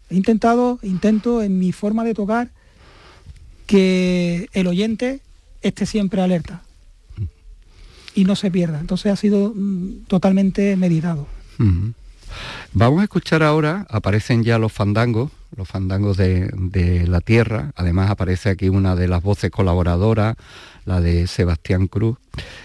He 0.09 0.15
intentado, 0.15 0.79
intento 0.81 1.43
en 1.43 1.59
mi 1.59 1.71
forma 1.71 2.03
de 2.03 2.15
tocar 2.15 2.49
que 3.65 4.49
el 4.53 4.67
oyente 4.67 5.21
esté 5.61 5.85
siempre 5.85 6.21
alerta 6.21 6.63
y 8.15 8.25
no 8.25 8.35
se 8.35 8.51
pierda. 8.51 8.79
Entonces 8.79 9.11
ha 9.11 9.15
sido 9.15 9.53
mm, 9.55 10.05
totalmente 10.07 10.75
meditado. 10.75 11.27
Vamos 12.73 13.01
a 13.01 13.03
escuchar 13.03 13.43
ahora, 13.43 13.85
aparecen 13.89 14.43
ya 14.43 14.57
los 14.57 14.71
fandangos, 14.71 15.31
los 15.55 15.67
fandangos 15.67 16.17
de, 16.17 17.05
la 17.07 17.21
tierra, 17.21 17.71
además 17.75 18.09
aparece 18.09 18.49
aquí 18.49 18.69
una 18.69 18.95
de 18.95 19.07
las 19.07 19.21
voces 19.21 19.51
colaboradoras, 19.51 20.35
la 20.85 20.99
de 20.99 21.27
Sebastián 21.27 21.87
Cruz, 21.87 22.17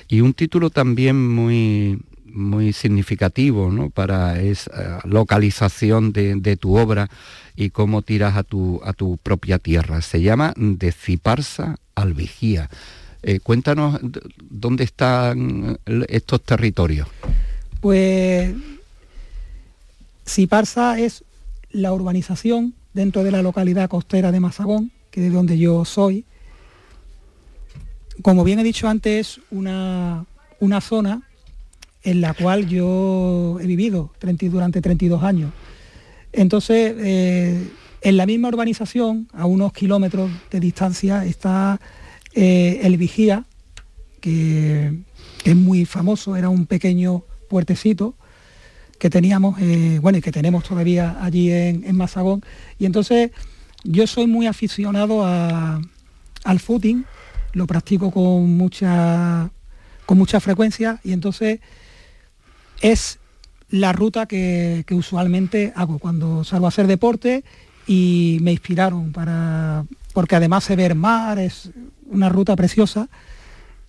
y 0.08 0.22
un 0.22 0.32
título 0.32 0.70
también 0.70 1.28
muy, 1.28 2.00
muy 2.38 2.72
significativo 2.72 3.90
para 3.90 4.40
esa 4.40 5.00
localización 5.04 6.12
de, 6.12 6.56
tu 6.56 6.78
obra 6.78 7.08
y 7.56 7.70
cómo 7.70 8.02
tiras 8.02 8.36
a 8.36 8.42
tu, 8.42 8.80
a 8.84 8.92
tu 8.92 9.18
propia 9.18 9.58
tierra. 9.58 10.00
Se 10.00 10.22
llama 10.22 10.54
De 10.56 10.92
Ciparsa 10.92 11.76
al 11.94 12.14
Vigía. 12.14 12.70
Eh, 13.22 13.40
cuéntanos 13.40 14.00
dónde 14.48 14.84
están 14.84 15.78
estos 16.08 16.40
territorios. 16.42 17.08
Pues 17.80 18.54
Ciparsa 20.26 20.98
es 20.98 21.24
la 21.70 21.92
urbanización 21.92 22.74
dentro 22.94 23.24
de 23.24 23.32
la 23.32 23.42
localidad 23.42 23.88
costera 23.88 24.32
de 24.32 24.40
Mazagón, 24.40 24.90
que 25.10 25.20
es 25.20 25.30
de 25.30 25.36
donde 25.36 25.58
yo 25.58 25.84
soy. 25.84 26.24
Como 28.22 28.44
bien 28.44 28.58
he 28.58 28.64
dicho 28.64 28.88
antes, 28.88 29.40
una, 29.50 30.24
una 30.60 30.80
zona 30.80 31.27
en 32.08 32.22
la 32.22 32.32
cual 32.32 32.66
yo 32.66 33.58
he 33.60 33.66
vivido 33.66 34.10
durante 34.18 34.80
32 34.80 35.22
años. 35.22 35.52
Entonces, 36.32 36.94
eh, 36.98 37.68
en 38.00 38.16
la 38.16 38.24
misma 38.24 38.48
urbanización, 38.48 39.28
a 39.34 39.44
unos 39.44 39.74
kilómetros 39.74 40.30
de 40.50 40.58
distancia, 40.58 41.26
está 41.26 41.78
eh, 42.34 42.80
el 42.82 42.96
Vigía, 42.96 43.44
que 44.20 44.92
es 45.44 45.56
muy 45.56 45.84
famoso, 45.84 46.34
era 46.34 46.48
un 46.48 46.64
pequeño 46.64 47.24
puertecito 47.50 48.14
que 48.98 49.10
teníamos, 49.10 49.60
eh, 49.60 49.98
bueno, 50.00 50.18
y 50.18 50.22
que 50.22 50.32
tenemos 50.32 50.64
todavía 50.64 51.18
allí 51.22 51.52
en, 51.52 51.84
en, 51.84 51.94
Mazagón. 51.94 52.42
Y 52.78 52.86
entonces 52.86 53.32
yo 53.84 54.06
soy 54.06 54.26
muy 54.26 54.46
aficionado 54.46 55.26
al 55.26 56.60
footing, 56.60 57.04
lo 57.52 57.66
practico 57.66 58.10
con 58.10 58.56
mucha, 58.56 59.50
con 60.06 60.16
mucha 60.16 60.40
frecuencia 60.40 61.00
y 61.04 61.12
entonces 61.12 61.60
es 62.80 63.18
la 63.70 63.92
ruta 63.92 64.26
que, 64.26 64.84
usualmente 64.90 65.72
hago 65.76 65.98
cuando 65.98 66.44
salgo 66.44 66.66
a 66.66 66.68
hacer 66.68 66.86
deporte 66.86 67.44
y 67.86 68.38
me 68.42 68.52
inspiraron 68.52 69.12
para, 69.12 69.84
porque 70.12 70.36
además 70.36 70.64
se 70.64 70.76
ve 70.76 70.86
el 70.86 70.94
mar, 70.94 71.38
es 71.38 71.70
una 72.10 72.28
ruta 72.28 72.56
preciosa 72.56 73.08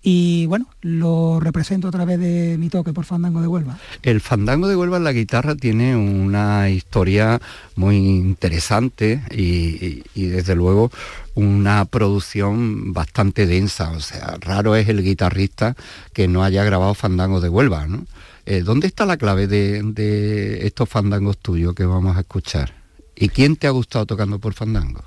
y 0.02 0.46
bueno, 0.46 0.68
lo 0.82 1.42
represento 1.42 1.90
a 1.90 1.92
través 1.92 2.20
de 2.20 2.58
mi 2.58 2.70
toque 2.70 2.94
por 2.94 3.04
Fandango 3.04 3.42
de 3.42 3.48
Huelva. 3.48 3.78
El 4.02 4.22
Fandango 4.22 4.70
de 4.70 4.78
Huelva 4.78 4.98
en 4.98 5.04
la 5.04 5.12
guitarra 5.12 5.56
tiene 5.56 5.96
una 5.96 6.70
historia 6.70 7.42
muy 7.76 7.98
interesante 7.98 9.22
y, 9.32 10.04
desde 10.16 10.56
luego 10.56 10.90
una 11.36 11.84
producción 11.86 12.94
bastante 12.94 13.46
densa, 13.46 13.92
o 13.92 14.00
sea, 14.00 14.38
raro 14.40 14.76
es 14.76 14.88
el 14.88 15.04
guitarrista 15.04 15.76
que 16.14 16.28
no 16.28 16.44
haya 16.44 16.64
grabado 16.64 16.94
Fandango 16.94 17.42
de 17.42 17.50
Huelva, 17.50 17.88
¿no? 17.88 18.06
Eh, 18.50 18.64
¿Dónde 18.64 18.88
está 18.88 19.06
la 19.06 19.16
clave 19.16 19.46
de, 19.46 20.66
estos 20.66 20.90
fandangos 20.90 21.38
tuyos 21.38 21.76
que 21.76 21.86
vamos 21.86 22.18
a 22.18 22.22
escuchar? 22.22 22.74
¿Y 23.16 23.30
quién 23.30 23.56
te 23.56 23.68
ha 23.68 23.70
gustado 23.70 24.08
tocando 24.08 24.40
por 24.40 24.56
Fandango? 24.56 25.04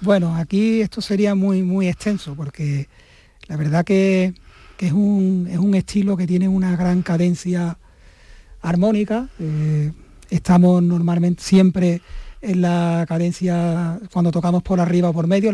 Bueno, 0.00 0.34
aquí 0.34 0.80
esto 0.80 1.00
sería 1.00 1.36
muy, 1.36 1.62
muy 1.62 1.86
extenso 1.86 2.34
porque 2.34 2.88
la 3.46 3.56
verdad 3.56 3.84
que, 3.84 4.34
es, 4.80 4.92
un, 4.92 5.72
estilo 5.76 6.16
que 6.16 6.26
tiene 6.26 6.48
una 6.48 6.74
gran 6.74 7.02
cadencia 7.02 7.78
armónica. 8.60 9.28
Eh, 9.38 9.92
estamos 10.28 10.82
normalmente 10.82 11.44
siempre 11.44 12.00
en 12.40 12.60
la 12.60 13.04
cadencia 13.06 14.00
cuando 14.12 14.32
tocamos 14.32 14.64
por 14.64 14.80
arriba 14.80 15.10
o 15.10 15.12
por 15.12 15.28
medio, 15.28 15.52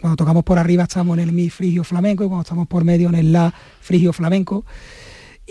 cuando 0.00 0.16
tocamos 0.16 0.42
por 0.42 0.58
arriba 0.58 0.84
estamos 0.84 1.18
en 1.18 1.28
el 1.28 1.32
mi 1.32 1.50
frigio 1.50 1.84
flamenco 1.84 2.24
y 2.24 2.28
cuando 2.28 2.44
estamos 2.44 2.66
por 2.66 2.82
medio 2.82 3.10
en 3.10 3.16
el 3.16 3.30
la 3.30 3.52
frigio 3.82 4.14
flamenco. 4.14 4.64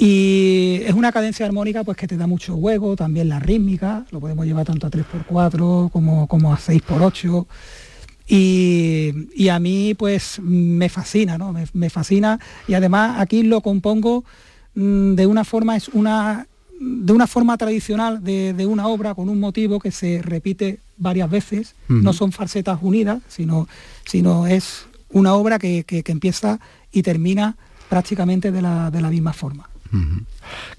Y 0.01 0.79
es 0.85 0.93
una 0.93 1.11
cadencia 1.11 1.45
armónica 1.45 1.83
pues 1.83 1.97
que 1.97 2.07
te 2.07 2.15
da 2.15 2.25
mucho 2.25 2.55
juego, 2.55 2.95
también 2.95 3.27
la 3.27 3.39
rítmica, 3.39 4.05
lo 4.11 4.21
podemos 4.21 4.45
llevar 4.45 4.65
tanto 4.65 4.87
a 4.87 4.89
3x4 4.89 5.91
como, 5.91 6.27
como 6.27 6.53
a 6.53 6.57
6x8. 6.57 7.45
Y, 8.31 9.49
a 9.49 9.59
mí 9.59 9.95
pues 9.95 10.39
me 10.39 10.87
fascina, 10.87 11.37
¿no? 11.37 11.53
Me, 11.73 11.89
fascina 11.89 12.39
y 12.67 12.75
además 12.75 13.19
aquí 13.19 13.41
lo 13.41 13.61
compongo 13.61 14.23
mm, 14.75 15.15
de 15.15 15.25
una 15.25 15.43
forma, 15.43 15.75
es 15.75 15.89
una, 15.89 16.47
de 16.79 17.11
una 17.11 17.25
forma 17.27 17.57
tradicional 17.57 18.23
de, 18.23 18.65
una 18.67 18.87
obra 18.87 19.15
con 19.15 19.29
un 19.29 19.39
motivo 19.39 19.79
que 19.79 19.91
se 19.91 20.21
repite 20.21 20.79
varias 20.97 21.29
veces, 21.29 21.75
no 21.87 22.13
son 22.13 22.31
falsetas 22.31 22.79
unidas, 22.81 23.21
sino, 23.27 23.67
sino 24.05 24.47
es 24.47 24.85
una 25.11 25.33
obra 25.33 25.59
que, 25.59 25.85
empieza 26.07 26.59
y 26.91 27.01
termina 27.01 27.55
prácticamente 27.89 28.51
de 28.51 28.61
la, 28.61 29.09
misma 29.09 29.33
forma. 29.33 29.68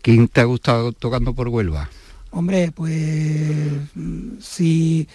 ¿Quién 0.02 0.28
te 0.28 0.40
ha 0.40 0.44
gustado 0.44 0.92
tocando 0.92 1.34
por 1.34 1.48
Huelva? 1.48 1.90
Hombre, 2.30 2.70
pues 2.72 3.66
si 4.40 5.08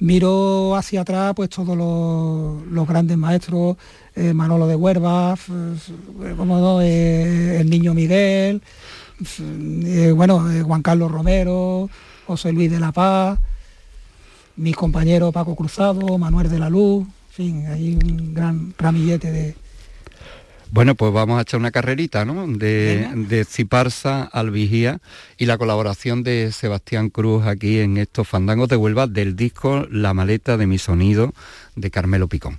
Miro 0.00 0.76
hacia 0.76 1.02
atrás 1.02 1.34
pues 1.36 1.50
todos 1.50 1.76
los, 1.76 2.88
grandes 2.88 3.18
maestros, 3.18 3.76
eh, 4.16 4.32
Manolo 4.32 4.66
de 4.66 4.74
Huerva, 4.74 5.36
como 6.38 6.80
eh, 6.80 7.60
el 7.60 7.68
niño 7.68 7.92
Miguel, 7.92 8.62
eh, 9.84 10.12
bueno, 10.16 10.46
Juan 10.64 10.80
Carlos 10.80 11.12
Romero, 11.12 11.90
José 12.26 12.50
Luis 12.50 12.70
de 12.70 12.80
la 12.80 12.92
Paz, 12.92 13.38
mis 14.56 14.74
compañeros 14.74 15.34
Paco 15.34 15.54
Cruzado, 15.54 16.16
Manuel 16.16 16.48
de 16.48 16.58
la 16.58 16.70
Luz, 16.70 17.06
en 17.06 17.34
fin, 17.34 17.66
hay 17.66 17.94
un 17.94 18.32
gran 18.32 18.72
ramillete 18.78 19.30
de, 19.30 19.54
bueno, 20.72 20.94
pues 20.94 21.12
vamos 21.12 21.38
a 21.38 21.42
echar 21.42 21.60
una 21.60 21.70
carrerita, 21.70 22.24
¿no? 22.24 22.46
De, 22.46 23.08
de, 23.14 23.44
Ciparsa 23.44 24.22
al 24.22 24.50
Vigía 24.50 25.00
y 25.38 25.46
la 25.46 25.58
colaboración 25.58 26.22
de 26.22 26.52
Sebastián 26.52 27.10
Cruz 27.10 27.46
aquí 27.46 27.80
en 27.80 27.96
estos 27.96 28.28
fandangos 28.28 28.68
de 28.68 28.76
Huelva 28.76 29.06
del 29.06 29.36
disco 29.36 29.86
La 29.90 30.14
maleta 30.14 30.56
de 30.56 30.66
mi 30.66 30.78
sonido 30.78 31.32
de 31.76 31.90
Carmelo 31.90 32.28
Picón. 32.28 32.56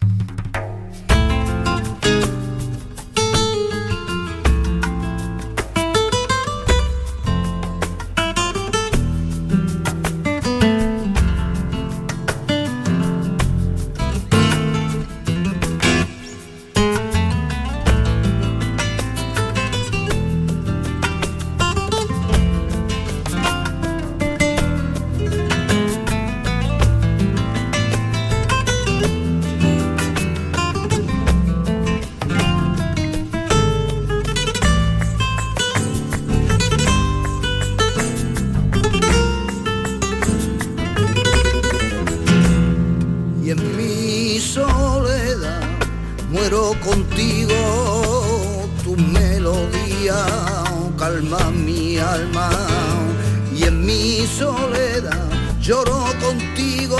lloro 55.62 56.06
contigo, 56.19 56.97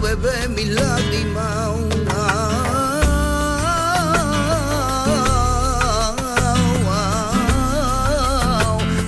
bebé, 0.00 0.48
mi 0.48 0.66
lágrima. 0.66 1.74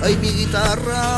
Ay, 0.03 0.17
mi 0.17 0.29
guitarra. 0.29 1.10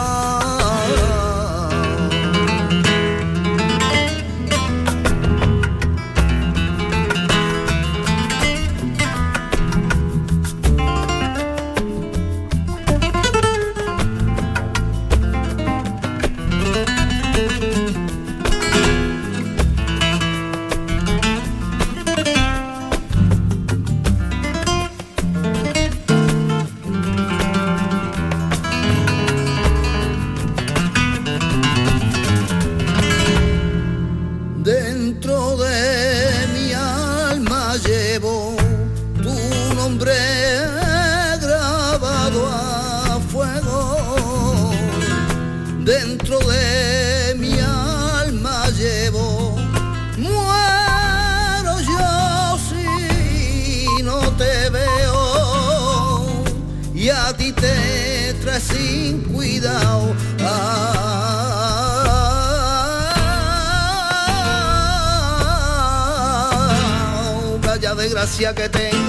Que 68.37 68.67
tengo. 68.67 69.02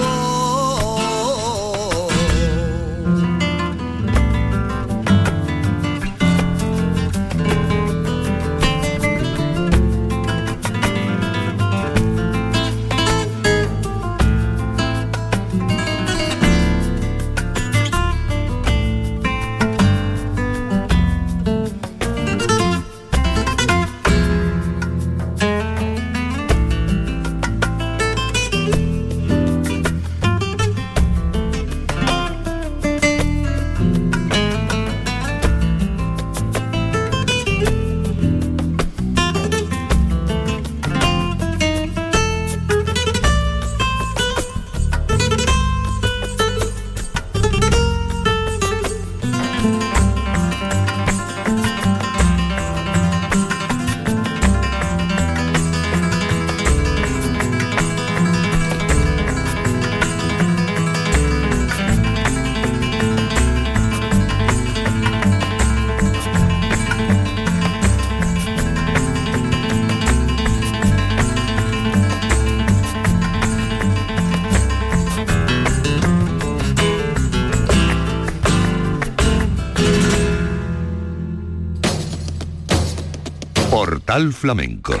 Flamenco 84.15 84.93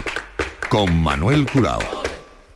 con 0.67 1.01
Manuel 1.01 1.45
Curao. 1.49 1.79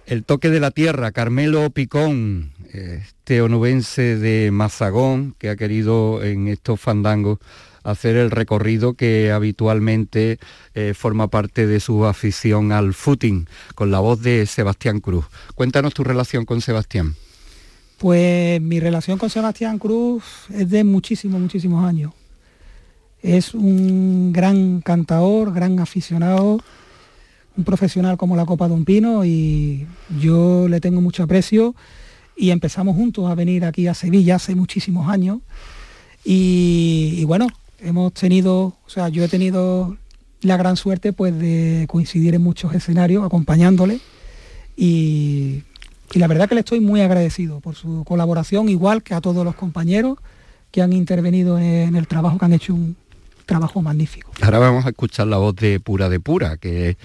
El 0.05 0.25
toque 0.25 0.49
de 0.49 0.59
la 0.59 0.71
tierra, 0.71 1.13
Carmelo 1.13 1.69
Picón, 1.69 2.51
este 2.73 3.41
onubense 3.41 4.17
de 4.17 4.51
Mazagón, 4.51 5.35
que 5.39 5.49
ha 5.49 5.55
querido 5.55 6.21
en 6.21 6.49
estos 6.49 6.81
fandangos 6.81 7.39
hacer 7.83 8.17
el 8.17 8.29
recorrido 8.29 8.93
que 8.93 9.31
habitualmente 9.31 10.37
eh, 10.73 10.93
forma 10.93 11.29
parte 11.29 11.65
de 11.65 11.79
su 11.79 12.05
afición 12.05 12.73
al 12.73 12.93
footing, 12.93 13.47
con 13.73 13.89
la 13.89 13.99
voz 13.99 14.21
de 14.21 14.45
Sebastián 14.45 14.99
Cruz. 14.99 15.27
Cuéntanos 15.55 15.93
tu 15.93 16.03
relación 16.03 16.43
con 16.43 16.59
Sebastián. 16.59 17.15
Pues 17.97 18.59
mi 18.61 18.81
relación 18.81 19.17
con 19.17 19.29
Sebastián 19.29 19.79
Cruz 19.79 20.23
es 20.53 20.69
de 20.69 20.83
muchísimos, 20.83 21.39
muchísimos 21.39 21.85
años. 21.85 22.11
Es 23.21 23.53
un 23.53 24.31
gran 24.31 24.81
cantador, 24.81 25.53
gran 25.53 25.79
aficionado, 25.79 26.59
un 27.57 27.63
profesional 27.65 28.17
como 28.17 28.37
la 28.37 28.45
Copa 28.45 28.67
de 28.67 28.73
un 28.73 28.85
Pino 28.85 29.25
y 29.25 29.87
yo 30.19 30.67
le 30.69 30.79
tengo 30.79 31.01
mucho 31.01 31.23
aprecio. 31.23 31.75
Y 32.37 32.51
empezamos 32.51 32.95
juntos 32.95 33.29
a 33.29 33.35
venir 33.35 33.65
aquí 33.65 33.87
a 33.87 33.93
Sevilla 33.93 34.35
hace 34.35 34.55
muchísimos 34.55 35.09
años. 35.09 35.39
Y, 36.23 37.25
bueno, 37.25 37.47
hemos 37.79 38.13
tenido, 38.13 38.77
o 38.85 38.89
sea, 38.89 39.09
yo 39.09 39.25
he 39.25 39.27
tenido 39.27 39.97
la 40.41 40.55
gran 40.55 40.77
suerte 40.77 41.11
pues 41.11 41.37
de 41.37 41.85
coincidir 41.89 42.35
en 42.35 42.41
muchos 42.41 42.73
escenarios 42.73 43.25
acompañándole. 43.25 43.99
Y, 44.77 45.63
y 46.13 46.19
la 46.19 46.27
verdad 46.27 46.47
que 46.47 46.55
le 46.55 46.61
estoy 46.61 46.79
muy 46.79 47.01
agradecido 47.01 47.59
por 47.59 47.75
su 47.75 48.05
colaboración, 48.05 48.69
igual 48.69 49.03
que 49.03 49.13
a 49.13 49.19
todos 49.19 49.43
los 49.43 49.55
compañeros 49.55 50.17
que 50.71 50.81
han 50.81 50.93
intervenido 50.93 51.59
en 51.59 51.97
el 51.97 52.07
trabajo 52.07 52.37
que 52.37 52.45
han 52.45 52.53
hecho 52.53 52.73
un, 52.73 52.95
trabajo 53.49 53.81
magnífico. 53.81 54.31
Ahora 54.41 54.59
vamos 54.59 54.85
a 54.85 54.89
escuchar 54.89 55.25
la 55.25 55.37
voz 55.37 55.55
de 55.55 55.79
Pura 55.79 56.07
de 56.07 56.19
Pura, 56.19 56.57
que 56.57 56.89
es 56.91 56.97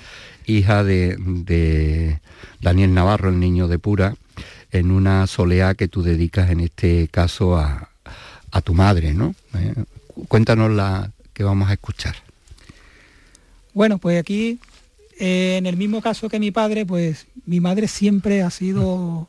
hija 0.44 0.84
de, 0.84 2.20
Daniel 2.60 2.92
Navarro, 2.92 3.30
el 3.30 3.40
niño 3.40 3.66
de 3.66 3.78
Pura, 3.78 4.14
en 4.70 4.90
una 4.90 5.26
soleá 5.26 5.74
que 5.74 5.88
tú 5.88 6.02
dedicas 6.02 6.50
en 6.50 6.60
este 6.60 7.08
caso 7.08 7.56
a, 7.56 7.88
tu 8.62 8.74
madre, 8.74 9.14
¿no? 9.14 9.34
Eh, 9.54 9.74
cuéntanos 10.28 10.70
la 10.70 11.10
que 11.32 11.42
vamos 11.42 11.70
a 11.70 11.72
escuchar. 11.72 12.14
Bueno, 13.72 13.98
pues 13.98 14.20
aquí, 14.20 14.60
eh, 15.18 15.56
en 15.56 15.66
el 15.66 15.76
mismo 15.76 16.00
caso 16.02 16.28
que 16.28 16.38
mi 16.38 16.52
padre, 16.52 16.86
pues 16.86 17.26
mi 17.46 17.58
madre 17.58 17.88
siempre 17.88 18.42
ha 18.42 18.50
sido 18.50 19.28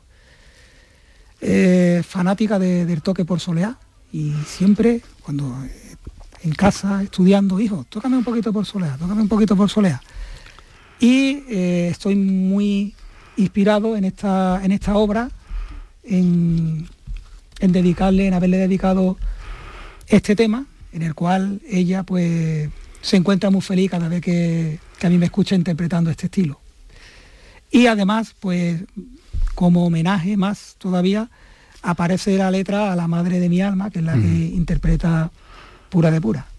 eh, 1.40 2.04
fanática 2.06 2.58
del 2.60 3.02
toque 3.02 3.24
por 3.24 3.40
soleá 3.40 3.78
y 4.12 4.32
siempre 4.46 5.00
cuando 5.22 5.56
en 6.42 6.52
casa 6.52 7.02
estudiando, 7.02 7.60
hijo, 7.60 7.86
tócame 7.88 8.16
un 8.16 8.24
poquito 8.24 8.52
por 8.52 8.66
soleá, 8.66 8.96
tócame 8.98 9.22
un 9.22 9.28
poquito 9.28 9.56
por 9.56 9.70
soleá. 9.70 10.00
Y 10.98 11.44
eh, 11.48 11.88
estoy 11.90 12.14
muy 12.14 12.94
inspirado 13.36 13.96
en 13.96 14.04
esta, 14.04 14.60
en 14.64 14.72
esta 14.72 14.96
obra, 14.96 15.30
en, 16.04 16.88
dedicarle, 17.60 18.26
en 18.26 18.34
haberle 18.34 18.58
dedicado 18.58 19.18
este 20.08 20.36
tema, 20.36 20.66
en 20.92 21.02
el 21.02 21.14
cual 21.14 21.60
ella 21.68 22.02
pues 22.02 22.70
se 23.00 23.16
encuentra 23.16 23.50
muy 23.50 23.60
feliz 23.60 23.90
cada 23.90 24.08
vez 24.08 24.20
que, 24.20 24.78
que 24.98 25.06
a 25.06 25.10
mí 25.10 25.18
me 25.18 25.26
escucha 25.26 25.54
interpretando 25.54 26.10
este 26.10 26.26
estilo. 26.26 26.60
Y 27.70 27.86
además, 27.86 28.34
pues 28.40 28.82
como 29.54 29.84
homenaje 29.86 30.36
más 30.36 30.76
todavía, 30.78 31.28
aparece 31.82 32.36
la 32.36 32.50
letra 32.50 32.92
a 32.92 32.96
la 32.96 33.08
madre 33.08 33.40
de 33.40 33.48
mi 33.48 33.60
alma, 33.60 33.90
que 33.90 34.00
es 34.00 34.04
la 34.04 34.14
que 34.14 34.26
interpreta 34.26 35.30
pura 35.96 36.10
de 36.10 36.20
pura. 36.20 36.55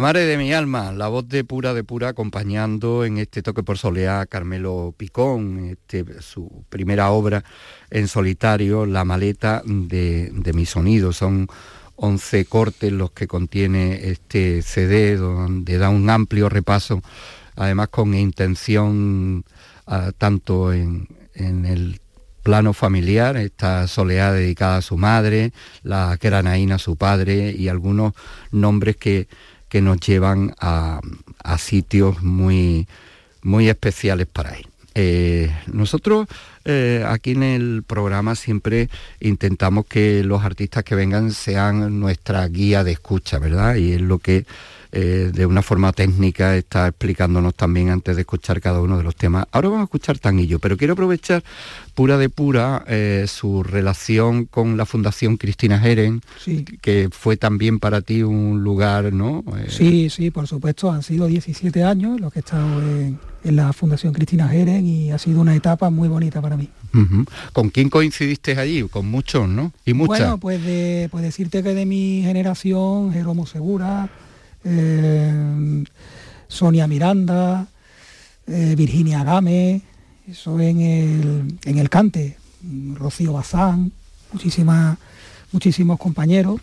La 0.00 0.06
madre 0.06 0.24
de 0.24 0.38
mi 0.38 0.50
alma, 0.54 0.92
la 0.92 1.08
voz 1.08 1.28
de 1.28 1.44
pura 1.44 1.74
de 1.74 1.84
pura 1.84 2.08
acompañando 2.08 3.04
en 3.04 3.18
este 3.18 3.42
toque 3.42 3.62
por 3.62 3.76
soleá 3.76 4.24
Carmelo 4.24 4.94
Picón, 4.96 5.66
este, 5.72 6.22
su 6.22 6.64
primera 6.70 7.10
obra 7.10 7.44
en 7.90 8.08
solitario, 8.08 8.86
La 8.86 9.04
maleta 9.04 9.60
de, 9.66 10.30
de 10.32 10.52
mi 10.54 10.64
sonido. 10.64 11.12
Son 11.12 11.48
11 11.96 12.46
cortes 12.46 12.90
los 12.90 13.10
que 13.10 13.26
contiene 13.26 14.08
este 14.08 14.62
CD, 14.62 15.16
donde 15.16 15.76
da 15.76 15.90
un 15.90 16.08
amplio 16.08 16.48
repaso, 16.48 17.02
además 17.54 17.88
con 17.88 18.14
intención 18.14 19.44
ah, 19.86 20.12
tanto 20.16 20.72
en, 20.72 21.08
en 21.34 21.66
el 21.66 22.00
plano 22.42 22.72
familiar, 22.72 23.36
esta 23.36 23.86
soleá 23.86 24.32
dedicada 24.32 24.78
a 24.78 24.82
su 24.82 24.96
madre, 24.96 25.52
la 25.82 26.16
Granaína 26.18 26.76
a 26.76 26.78
su 26.78 26.96
padre 26.96 27.54
y 27.54 27.68
algunos 27.68 28.14
nombres 28.50 28.96
que 28.96 29.28
que 29.70 29.80
nos 29.80 29.98
llevan 30.00 30.54
a, 30.60 31.00
sitios 31.58 32.22
muy, 32.22 32.86
muy 33.42 33.68
especiales 33.68 34.26
para 34.26 34.54
él. 34.54 34.66
Eh, 34.94 35.50
nosotros 35.72 36.26
eh, 36.64 37.04
aquí 37.06 37.30
en 37.30 37.42
el 37.42 37.82
programa 37.86 38.34
siempre 38.34 38.90
intentamos 39.20 39.86
que 39.86 40.22
los 40.24 40.44
artistas 40.44 40.84
que 40.84 40.96
vengan 40.96 41.30
sean 41.30 42.00
nuestra 42.00 42.46
guía 42.48 42.84
de 42.84 42.92
escucha, 42.92 43.38
¿verdad? 43.38 43.76
Y 43.76 43.92
es 43.92 44.00
lo 44.00 44.18
que 44.18 44.44
eh, 44.92 45.30
de 45.32 45.46
una 45.46 45.62
forma 45.62 45.92
técnica 45.92 46.56
está 46.56 46.88
explicándonos 46.88 47.54
también 47.54 47.90
antes 47.90 48.16
de 48.16 48.22
escuchar 48.22 48.60
cada 48.60 48.80
uno 48.80 48.96
de 48.96 49.04
los 49.04 49.14
temas. 49.14 49.46
Ahora 49.52 49.68
vamos 49.68 49.82
a 49.82 49.84
escuchar 49.84 50.18
Tanguillo, 50.18 50.58
pero 50.58 50.76
quiero 50.76 50.94
aprovechar 50.94 51.44
pura 51.94 52.18
de 52.18 52.28
pura 52.28 52.84
eh, 52.88 53.26
su 53.28 53.62
relación 53.62 54.46
con 54.46 54.76
la 54.76 54.86
Fundación 54.86 55.36
Cristina 55.36 55.78
Jeren, 55.78 56.22
que 56.80 57.08
fue 57.12 57.36
también 57.36 57.78
para 57.78 58.00
ti 58.00 58.22
un 58.22 58.64
lugar, 58.64 59.12
¿no? 59.12 59.44
Eh, 59.58 59.66
sí, 59.68 60.10
sí, 60.10 60.30
por 60.30 60.46
supuesto, 60.46 60.90
han 60.90 61.02
sido 61.02 61.26
17 61.26 61.84
años 61.84 62.20
los 62.20 62.32
que 62.32 62.40
he 62.40 62.42
estado 62.42 62.80
en, 62.80 63.18
la 63.42 63.72
Fundación 63.72 64.12
Cristina 64.12 64.48
Jeren 64.48 64.86
y 64.86 65.12
ha 65.12 65.18
sido 65.18 65.40
una 65.40 65.54
etapa 65.54 65.88
muy 65.88 66.08
bonita 66.08 66.42
para 66.42 66.58
mí. 66.58 66.68
¿Con 67.54 67.70
quién 67.70 67.88
coincidiste 67.88 68.58
allí? 68.58 68.82
Con 68.82 69.06
muchos, 69.06 69.48
¿no? 69.48 69.72
Y 69.86 69.94
muchas. 69.94 70.18
Bueno, 70.18 70.38
pues, 70.38 70.62
de, 70.62 71.08
pues 71.10 71.22
decirte 71.22 71.62
que 71.62 71.72
de 71.72 71.86
mi 71.86 72.22
generación, 72.22 73.12
Jeromo 73.12 73.46
Segura, 73.46 74.10
eh, 74.64 75.84
Sonia 76.48 76.86
Miranda, 76.86 77.66
eh, 78.46 78.74
Virginia 78.76 79.24
Game, 79.24 79.82
eso 80.28 80.58
en 80.60 80.80
el, 80.80 81.58
en 81.64 81.78
el 81.78 81.88
cante, 81.88 82.36
Rocío 82.94 83.32
Bazán, 83.32 83.92
muchísimas, 84.32 84.98
muchísimos 85.52 85.98
compañeros. 85.98 86.60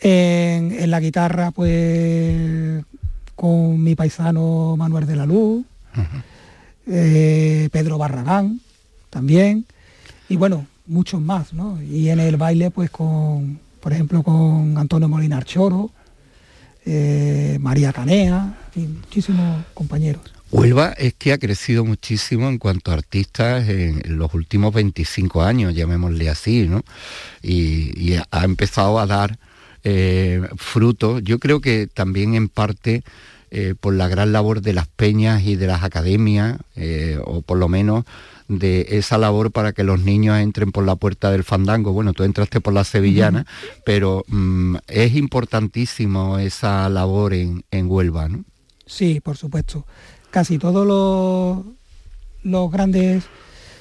En, 0.00 0.90
la 0.90 1.00
guitarra, 1.00 1.50
pues 1.50 2.84
con 3.34 3.82
mi 3.82 3.94
paisano 3.94 4.76
Manuel 4.76 5.06
de 5.06 5.16
la 5.16 5.26
Luz, 5.26 5.64
eh, 6.86 7.68
Pedro 7.72 7.98
Barragán 7.98 8.60
también, 9.10 9.64
y 10.28 10.36
bueno, 10.36 10.66
muchos 10.86 11.20
más, 11.20 11.52
¿no? 11.52 11.80
Y 11.82 12.10
en 12.10 12.20
el 12.20 12.36
baile, 12.36 12.70
pues 12.70 12.90
con, 12.90 13.58
por 13.80 13.92
ejemplo, 13.92 14.22
con 14.22 14.76
Antonio 14.76 15.08
Molinar 15.08 15.44
Choro, 15.44 15.90
eh, 16.86 17.58
María 17.60 17.92
Canea, 17.92 18.56
muchísimos 18.74 19.64
compañeros. 19.74 20.22
Huelva 20.52 20.94
es 20.96 21.14
que 21.14 21.32
ha 21.32 21.38
crecido 21.38 21.84
muchísimo 21.84 22.48
en 22.48 22.58
cuanto 22.58 22.92
a 22.92 22.94
artistas 22.94 23.68
en, 23.68 24.00
los 24.16 24.32
últimos 24.32 24.72
25 24.72 25.42
años, 25.42 25.74
llamémosle 25.74 26.30
así, 26.30 26.68
¿no? 26.68 26.82
Y, 27.42 28.14
ha 28.30 28.44
empezado 28.44 29.00
a 29.00 29.06
dar 29.06 29.38
eh, 29.82 30.40
frutos. 30.56 31.22
Yo 31.24 31.40
creo 31.40 31.60
que 31.60 31.88
también 31.92 32.34
en 32.34 32.48
parte 32.48 33.02
eh, 33.56 33.74
por 33.78 33.94
la 33.94 34.06
gran 34.06 34.32
labor 34.32 34.60
de 34.60 34.72
las 34.72 34.86
peñas 34.86 35.42
y 35.42 35.56
de 35.56 35.66
las 35.66 35.82
academias, 35.82 36.58
o 37.24 37.42
por 37.42 37.58
lo 37.58 37.68
menos 37.68 38.04
de 38.48 38.86
esa 38.90 39.18
labor 39.18 39.50
para 39.50 39.72
que 39.72 39.82
los 39.82 40.00
niños 40.00 40.38
entren 40.38 40.72
por 40.72 40.84
la 40.84 40.96
puerta 40.96 41.30
del 41.30 41.44
fandango. 41.44 41.92
Bueno, 41.92 42.12
tú 42.12 42.22
entraste 42.24 42.60
por 42.60 42.72
la 42.72 42.84
sevillana, 42.84 43.46
pero 43.84 44.24
mm, 44.28 44.76
es 44.88 45.14
importantísimo 45.14 46.38
esa 46.38 46.88
labor 46.88 47.34
en, 47.34 47.64
Huelva, 47.72 48.28
¿no? 48.28 48.44
Sí, 48.86 49.20
por 49.20 49.36
supuesto. 49.36 49.84
Casi 50.30 50.58
todos 50.58 50.86
los, 50.86 51.64
los 52.42 52.70
grandes 52.70 53.24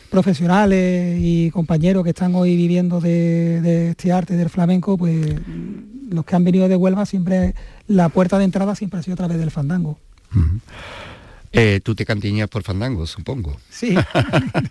profesionales 0.10 1.18
y 1.22 1.52
compañeros 1.52 2.04
que 2.04 2.10
están 2.10 2.36
hoy 2.36 2.56
viviendo 2.56 3.02
de, 3.02 3.90
este 3.90 4.12
arte 4.12 4.36
del 4.36 4.50
flamenco, 4.50 4.98
pues 4.98 5.36
los 6.10 6.26
que 6.26 6.36
han 6.36 6.44
venido 6.44 6.68
de 6.68 6.76
Huelva 6.76 7.06
siempre, 7.06 7.56
la 7.88 8.10
puerta 8.10 8.38
de 8.38 8.46
entrada 8.46 8.76
siempre 8.76 9.00
ha 9.00 9.04
sido 9.04 9.14
a 9.16 9.18
través 9.18 9.38
del 9.38 9.52
fandango. 9.52 9.98
Eh, 11.58 11.80
tú 11.82 11.96
te 11.96 12.06
cantiñas 12.06 12.50
por 12.50 12.64
fandango, 12.64 13.08
supongo. 13.08 13.58
Sí. 13.70 13.96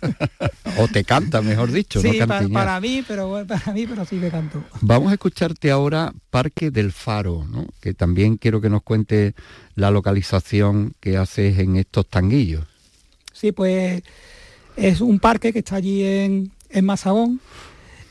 o 0.77 0.87
te 0.87 1.03
canta, 1.03 1.41
mejor 1.41 1.71
dicho. 1.71 1.99
Sí, 1.99 2.19
para, 2.27 2.79
mí, 2.79 3.03
pero 3.07 3.43
para 3.47 3.73
mí, 3.73 3.87
pero 3.87 4.05
sí 4.05 4.17
me 4.17 4.29
canto. 4.29 4.63
Vamos 4.81 5.09
a 5.09 5.13
escucharte 5.13 5.71
ahora 5.71 6.13
Parque 6.29 6.69
del 6.69 6.91
Faro, 6.91 7.43
¿no? 7.49 7.65
que 7.81 7.95
también 7.95 8.37
quiero 8.37 8.61
que 8.61 8.69
nos 8.69 8.83
cuente 8.83 9.33
la 9.73 9.89
localización 9.89 10.93
que 10.99 11.17
haces 11.17 11.57
en 11.57 11.77
estos 11.77 12.07
tanguillos. 12.07 12.65
Sí, 13.33 13.51
pues 13.51 14.03
es 14.75 15.01
un 15.01 15.19
parque 15.19 15.53
que 15.53 15.59
está 15.59 15.75
allí 15.77 16.03
en, 16.03 16.51
en 16.69 16.85
Mazagón 16.85 17.39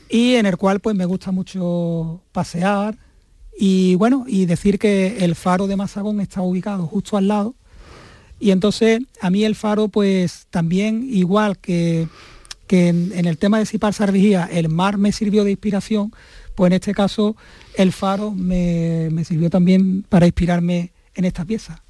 y 0.09 0.35
en 0.35 0.45
el 0.45 0.57
cual 0.57 0.79
pues 0.79 0.95
me 0.95 1.05
gusta 1.05 1.31
mucho 1.31 2.21
pasear 2.31 2.97
y 3.57 3.95
bueno, 3.95 4.25
y 4.27 4.45
decir 4.45 4.79
que 4.79 5.23
el 5.23 5.35
faro 5.35 5.67
de 5.67 5.75
Mazagón 5.75 6.19
está 6.19 6.41
ubicado 6.41 6.87
justo 6.87 7.17
al 7.17 7.27
lado 7.27 7.55
y 8.39 8.51
entonces 8.51 9.01
a 9.21 9.29
mí 9.29 9.43
el 9.43 9.55
faro, 9.55 9.87
pues 9.87 10.47
también 10.49 11.07
igual 11.09 11.57
que, 11.57 12.07
que 12.67 12.89
en, 12.89 13.25
el 13.25 13.37
tema 13.37 13.59
de 13.59 13.65
Sipar 13.65 13.93
Sarvigía, 13.93 14.49
el 14.51 14.69
mar 14.69 14.97
me 14.97 15.11
sirvió 15.11 15.43
de 15.43 15.51
inspiración, 15.51 16.13
pues 16.53 16.69
en 16.69 16.73
este 16.73 16.93
caso 16.93 17.35
el 17.75 17.91
faro 17.91 18.31
me, 18.31 19.09
me 19.11 19.23
sirvió 19.23 19.49
también 19.49 20.03
para 20.03 20.25
inspirarme 20.25 20.91
en 21.13 21.25
esta 21.25 21.45
pieza. 21.45 21.81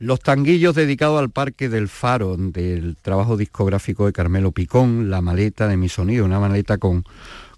Los 0.00 0.18
tanguillos 0.20 0.74
dedicados 0.74 1.20
al 1.20 1.30
Parque 1.30 1.68
del 1.68 1.88
Faro, 1.88 2.36
del 2.36 2.96
trabajo 3.00 3.36
discográfico 3.36 4.06
de 4.06 4.12
Carmelo 4.12 4.50
Picón, 4.50 5.08
La 5.08 5.20
maleta 5.20 5.68
de 5.68 5.76
mi 5.76 5.88
sonido, 5.88 6.24
una 6.24 6.40
maleta 6.40 6.78
con, 6.78 7.04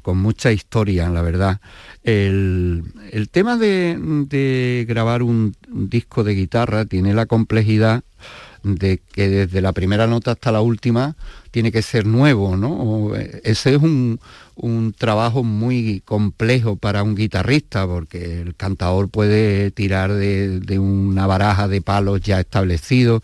con 0.03 0.19
mucha 0.19 0.53
historia, 0.53 1.09
la 1.09 1.23
verdad. 1.23 1.61
El, 2.03 2.85
tema 3.31 3.57
de, 3.57 4.85
grabar 4.87 5.23
un, 5.23 5.57
disco 5.67 6.25
de 6.25 6.35
guitarra 6.35 6.85
tiene 6.85 7.15
la 7.15 7.25
complejidad 7.25 8.05
de 8.75 8.99
que 9.13 9.29
desde 9.29 9.61
la 9.61 9.73
primera 9.73 10.07
nota 10.07 10.33
hasta 10.33 10.53
la 10.53 10.61
última 10.61 11.17
tiene 11.51 11.71
que 11.71 11.83
ser 11.83 12.07
nuevo, 12.07 12.57
¿no? 12.57 13.15
Ese 13.15 13.75
es 13.75 13.83
un, 13.83 14.19
trabajo 14.99 15.45
muy 15.45 16.03
complejo 16.05 16.77
para 16.77 17.03
un 17.03 17.15
guitarrista, 17.15 17.87
porque 17.87 18.41
el 18.43 18.57
cantador 18.57 19.09
puede 19.09 19.71
tirar 19.71 20.13
de, 20.13 20.79
una 20.79 21.27
baraja 21.27 21.69
de 21.69 21.81
palos 21.81 22.21
ya 22.21 22.41
establecidos. 22.41 23.23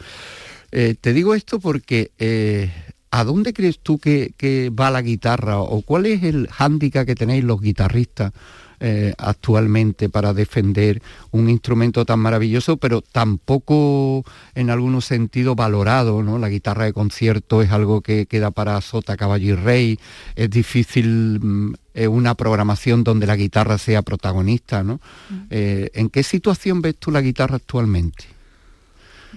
Eh, 0.71 0.95
te 0.99 1.13
digo 1.13 1.35
esto 1.35 1.61
porque 1.61 2.13
eh, 2.19 2.71
¿a 3.11 3.25
dónde 3.25 3.53
crees 3.53 3.79
tú 3.79 3.99
que, 3.99 4.33
va 4.79 4.91
la 4.91 5.03
guitarra 5.03 5.61
o 5.61 5.83
cuál 5.83 6.07
es 6.07 6.23
el 6.23 6.49
hándicap 6.49 7.07
que 7.07 7.15
tenéis 7.15 7.45
los 7.45 7.61
guitarristas 7.61 8.33
eh, 8.85 9.15
actualmente 9.17 10.09
para 10.09 10.35
defender 10.35 11.01
un 11.31 11.49
instrumento 11.49 12.05
tan 12.05 12.19
maravilloso, 12.19 12.79
pero 12.79 13.01
tampoco 13.01 14.25
en 14.57 14.71
algunos 14.71 15.05
sentidos 15.05 15.55
valorado, 15.55 16.25
¿no? 16.25 16.37
La 16.37 16.49
guitarra 16.49 16.87
de 16.87 16.93
concierto 16.93 17.63
es 17.63 17.71
algo 17.71 18.01
que 18.01 18.27
queda 18.27 18.51
para 18.51 18.81
sota, 18.81 19.17
caballo 19.17 19.53
y 19.53 19.55
rey, 19.55 20.01
es 20.35 20.51
difícil 20.51 21.39
mm, 21.41 21.75
una 22.09 22.35
programación 22.35 23.05
donde 23.05 23.29
la 23.29 23.37
guitarra 23.37 23.79
sea 23.79 24.03
protagonista, 24.03 24.83
¿no? 24.83 24.95
Mm. 25.31 25.35
Eh, 25.51 25.91
¿En 25.95 26.11
qué 26.11 26.25
situación 26.25 26.83
ves 26.83 26.97
tú 26.97 27.13
la 27.13 27.21
guitarra 27.21 27.55
actualmente? 27.55 28.25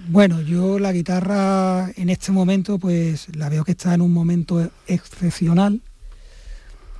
Bueno, 0.08 0.40
yo 0.40 0.80
la 0.80 0.90
guitarra 0.90 1.92
en 1.94 2.08
este 2.08 2.32
momento 2.32 2.80
pues 2.80 3.28
la 3.36 3.48
veo 3.48 3.64
que 3.64 3.70
está 3.70 3.94
en 3.94 4.00
un 4.00 4.12
momento 4.12 4.68
excepcional. 4.88 5.80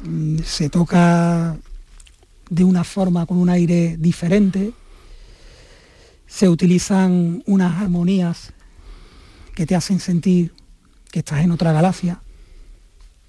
Mm, 0.00 0.38
se 0.44 0.70
toca 0.70 1.56
de 2.50 2.64
una 2.64 2.84
forma 2.84 3.26
con 3.26 3.38
un 3.38 3.48
aire 3.48 3.96
diferente. 3.98 4.72
Se 6.26 6.48
utilizan 6.48 7.42
unas 7.46 7.80
armonías 7.80 8.52
que 9.54 9.66
te 9.66 9.74
hacen 9.74 10.00
sentir 10.00 10.52
que 11.10 11.20
estás 11.20 11.44
en 11.44 11.50
otra 11.50 11.72
galaxia. 11.72 12.20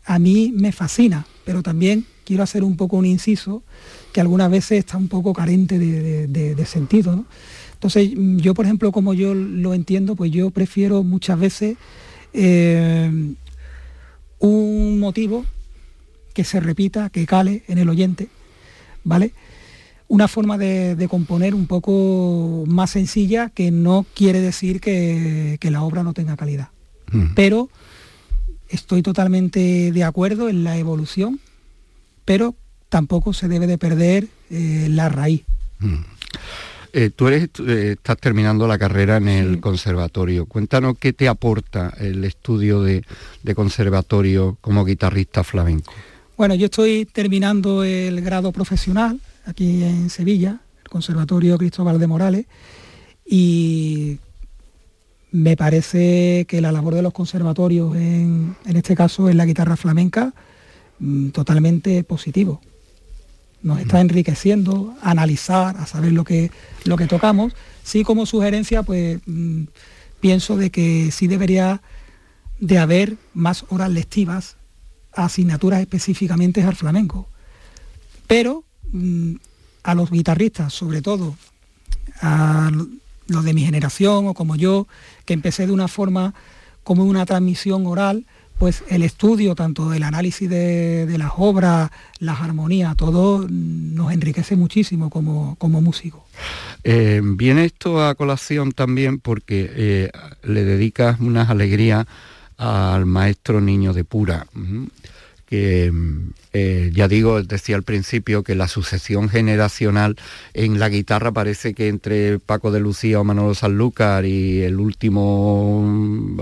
A 0.06 0.20
mí 0.20 0.52
me 0.56 0.72
fascina, 0.72 1.26
pero 1.46 1.64
también 1.64 2.06
quiero 2.26 2.44
hacer 2.44 2.64
un 2.64 2.76
poco 2.76 2.98
un 2.98 3.06
inciso 3.06 3.64
que 4.12 4.22
algunas 4.22 4.52
veces 4.52 4.80
está 4.80 4.98
un 4.98 5.08
poco 5.08 5.34
carente 5.34 5.80
de, 5.80 6.66
sentido. 6.66 7.26
Entonces, 7.74 8.10
yo, 8.38 8.54
por 8.54 8.66
ejemplo, 8.66 8.92
como 8.92 9.14
yo 9.14 9.34
lo 9.34 9.74
entiendo, 9.74 10.16
pues 10.16 10.32
yo 10.32 10.50
prefiero 10.50 11.04
muchas 11.04 11.40
veces 11.40 11.78
eh, 12.34 13.36
un 14.40 15.00
motivo 15.00 15.46
que 16.34 16.44
se 16.44 16.60
repita, 16.60 17.10
que 17.10 17.26
cale 17.26 17.64
en 17.68 17.78
el 17.78 17.90
oyente, 17.90 18.30
¿vale? 19.08 19.32
Una 20.10 20.28
forma 20.28 20.58
de, 20.58 21.08
componer 21.10 21.56
un 21.56 21.66
poco 21.66 22.64
más 22.68 22.92
sencilla 22.92 23.50
que 23.50 23.72
no 23.72 24.06
quiere 24.14 24.42
decir 24.42 24.80
que, 24.80 25.58
la 25.62 25.82
obra 25.82 26.04
no 26.04 26.14
tenga 26.14 26.38
calidad. 26.38 26.70
Mm. 27.12 27.34
Pero 27.34 27.70
estoy 28.70 29.02
totalmente 29.02 29.92
de 29.92 30.04
acuerdo 30.04 30.50
en 30.50 30.64
la 30.64 30.78
evolución, 30.78 31.40
pero 32.26 32.56
tampoco 32.90 33.34
se 33.34 33.48
debe 33.48 33.68
de 33.68 33.78
perder 33.78 34.28
eh, 34.50 34.88
la 34.90 35.10
raíz. 35.10 35.44
Mm. 35.80 35.96
Eh, 36.94 37.10
tú 37.14 37.28
eres, 37.28 37.50
eh, 37.66 37.96
estás 37.98 38.18
terminando 38.18 38.68
la 38.68 38.78
carrera 38.78 39.18
en 39.18 39.28
el 39.28 39.60
conservatorio. 39.60 40.46
Cuéntanos 40.46 40.98
qué 40.98 41.14
te 41.14 41.28
aporta 41.28 41.94
el 41.98 42.24
estudio 42.24 42.82
de 42.82 43.04
conservatorio 43.56 44.58
como 44.62 44.86
guitarrista 44.86 45.44
flamenco. 45.44 45.94
Bueno, 46.38 46.54
yo 46.54 46.66
estoy 46.66 47.06
terminando 47.06 47.84
el 47.84 48.22
grado 48.22 48.52
profesional 48.52 49.20
aquí 49.48 49.84
en 49.84 50.12
Sevilla, 50.12 50.60
el 50.84 50.88
Conservatorio 50.88 51.58
Cristóbal 51.58 51.98
de 51.98 52.06
Morales, 52.06 52.46
y 53.26 54.20
me 55.32 55.58
parece 55.58 56.46
que 56.48 56.62
la 56.62 56.72
labor 56.72 56.94
de 56.94 57.02
los 57.02 57.12
conservatorios, 57.12 57.96
en, 57.96 58.56
este 58.66 58.96
caso 58.96 59.30
en 59.30 59.38
la 59.38 59.48
guitarra 59.48 59.78
flamenca, 59.78 60.36
mm, 61.00 61.30
totalmente 61.30 62.04
positivo. 62.04 62.62
Nos 63.64 63.80
está 63.80 64.00
enriqueciendo, 64.00 64.94
a 65.02 65.10
analizar, 65.10 65.76
a 65.78 65.88
saber 65.88 66.12
lo 66.12 66.24
que, 66.24 66.52
lo 66.86 66.98
que 66.98 67.08
tocamos. 67.08 67.54
Sí, 67.82 68.04
como 68.04 68.28
sugerencia, 68.28 68.84
pues 68.84 69.20
mm, 69.26 69.64
pienso 70.20 70.56
de 70.56 70.70
que 70.70 71.10
sí 71.12 71.26
debería 71.26 71.82
de 72.60 72.78
haber 72.78 73.18
más 73.34 73.66
horas 73.70 73.90
lectivas 73.90 74.57
asignaturas 75.18 75.82
específicamente 75.82 76.64
al 76.64 76.76
flamenco. 76.76 77.28
Pero 78.28 78.64
mm, 78.92 79.36
a 79.84 79.96
los 79.96 80.12
guitarristas, 80.12 80.74
sobre 80.74 81.02
todo 81.02 81.36
a 82.22 82.72
los 83.28 83.44
de 83.44 83.54
mi 83.54 83.64
generación 83.64 84.28
o 84.28 84.34
como 84.34 84.56
yo, 84.56 84.88
que 85.26 85.34
empecé 85.34 85.68
de 85.68 85.74
una 85.74 85.88
forma 85.88 86.34
como 86.84 87.04
una 87.04 87.26
transmisión 87.26 87.86
oral, 87.86 88.26
pues 88.58 88.84
el 88.90 89.04
estudio, 89.04 89.54
tanto 89.56 89.94
el 89.94 90.04
análisis 90.04 90.50
de, 90.50 91.16
las 91.18 91.34
obras, 91.38 91.92
las 92.20 92.42
armonías, 92.42 92.96
todo 92.96 93.46
nos 93.50 94.12
enriquece 94.12 94.56
muchísimo 94.56 95.10
como, 95.10 95.56
como 95.58 95.82
músico. 95.82 96.26
Eh, 96.84 97.22
viene 97.24 97.66
esto 97.66 98.04
a 98.04 98.16
colación 98.16 98.72
también 98.72 99.20
porque 99.20 99.70
eh, 99.76 100.12
le 100.44 100.64
dedicas 100.64 101.20
unas 101.20 101.50
alegrías 101.50 102.08
al 102.58 103.06
maestro 103.06 103.62
Niño 103.62 103.94
de 103.94 104.04
Pura 104.04 104.46
que 105.48 105.94
eh, 106.52 106.92
ya 106.94 107.08
digo, 107.08 107.42
decía 107.42 107.78
al 107.78 107.84
principio 107.84 108.44
que 108.44 108.54
la 108.54 108.68
sucesión 108.68 109.30
generacional 109.30 110.18
en 110.54 110.78
la 110.78 110.90
guitarra 110.90 111.32
parece 111.32 111.74
que 111.74 111.88
entre 111.88 112.38
Paco 112.40 112.70
de 112.70 112.82
Lucía 112.82 113.22
o 113.22 113.24
Manolo 113.24 113.56
Sanlúcar 113.56 114.26
y 114.26 114.62
el 114.64 114.78
último 114.78 115.84
mm, 115.86 116.42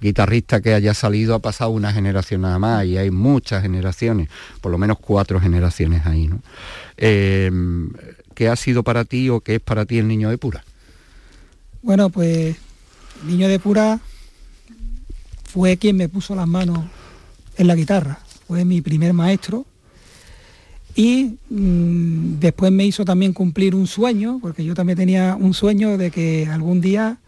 guitarrista 0.00 0.62
que 0.62 0.72
haya 0.72 0.94
salido 0.94 1.34
ha 1.34 1.40
pasado 1.40 1.70
una 1.70 1.92
generación 1.92 2.40
nada 2.40 2.58
más 2.58 2.86
y 2.86 2.96
hay 2.96 3.10
muchas 3.10 3.60
generaciones, 3.60 4.30
por 4.62 4.72
lo 4.72 4.78
menos 4.78 4.98
cuatro 4.98 5.38
generaciones 5.38 6.06
ahí. 6.06 6.26
¿no? 6.26 6.40
Eh, 6.96 7.50
¿Qué 8.34 8.48
ha 8.48 8.56
sido 8.56 8.82
para 8.82 9.04
ti 9.04 9.28
o 9.28 9.40
qué 9.40 9.56
es 9.56 9.60
para 9.60 9.84
ti 9.84 9.98
el 9.98 10.08
niño 10.08 10.30
de 10.30 10.38
pura? 10.38 10.64
Bueno, 11.82 12.08
pues 12.08 12.56
Niño 13.26 13.48
de 13.48 13.58
Pura 13.58 14.00
fue 15.54 15.76
quien 15.76 15.96
me 15.96 16.08
puso 16.08 16.34
las 16.34 16.48
manos 16.48 16.80
en 17.56 17.68
la 17.68 17.76
guitarra, 17.76 18.18
fue 18.48 18.64
mi 18.64 18.80
primer 18.80 19.12
maestro. 19.12 19.64
Y 20.96 21.36
mm, 21.48 22.40
después 22.40 22.72
me 22.72 22.84
hizo 22.84 23.04
también 23.04 23.32
cumplir 23.32 23.76
un 23.76 23.86
sueño, 23.86 24.40
porque 24.42 24.64
yo 24.64 24.74
también 24.74 24.98
tenía 24.98 25.36
un 25.38 25.54
sueño 25.54 25.96
de 25.96 26.10
que 26.10 26.48
algún 26.48 26.80
día 26.80 27.18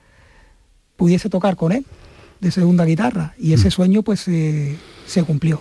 pudiese 0.96 1.30
tocar 1.30 1.54
con 1.54 1.70
él 1.70 1.86
de 2.40 2.50
segunda 2.50 2.84
guitarra. 2.84 3.34
Y 3.38 3.52
ese 3.52 3.68
mm. 3.68 3.70
sueño 3.70 4.02
pues 4.02 4.22
se 4.22 5.22
cumplió. 5.24 5.60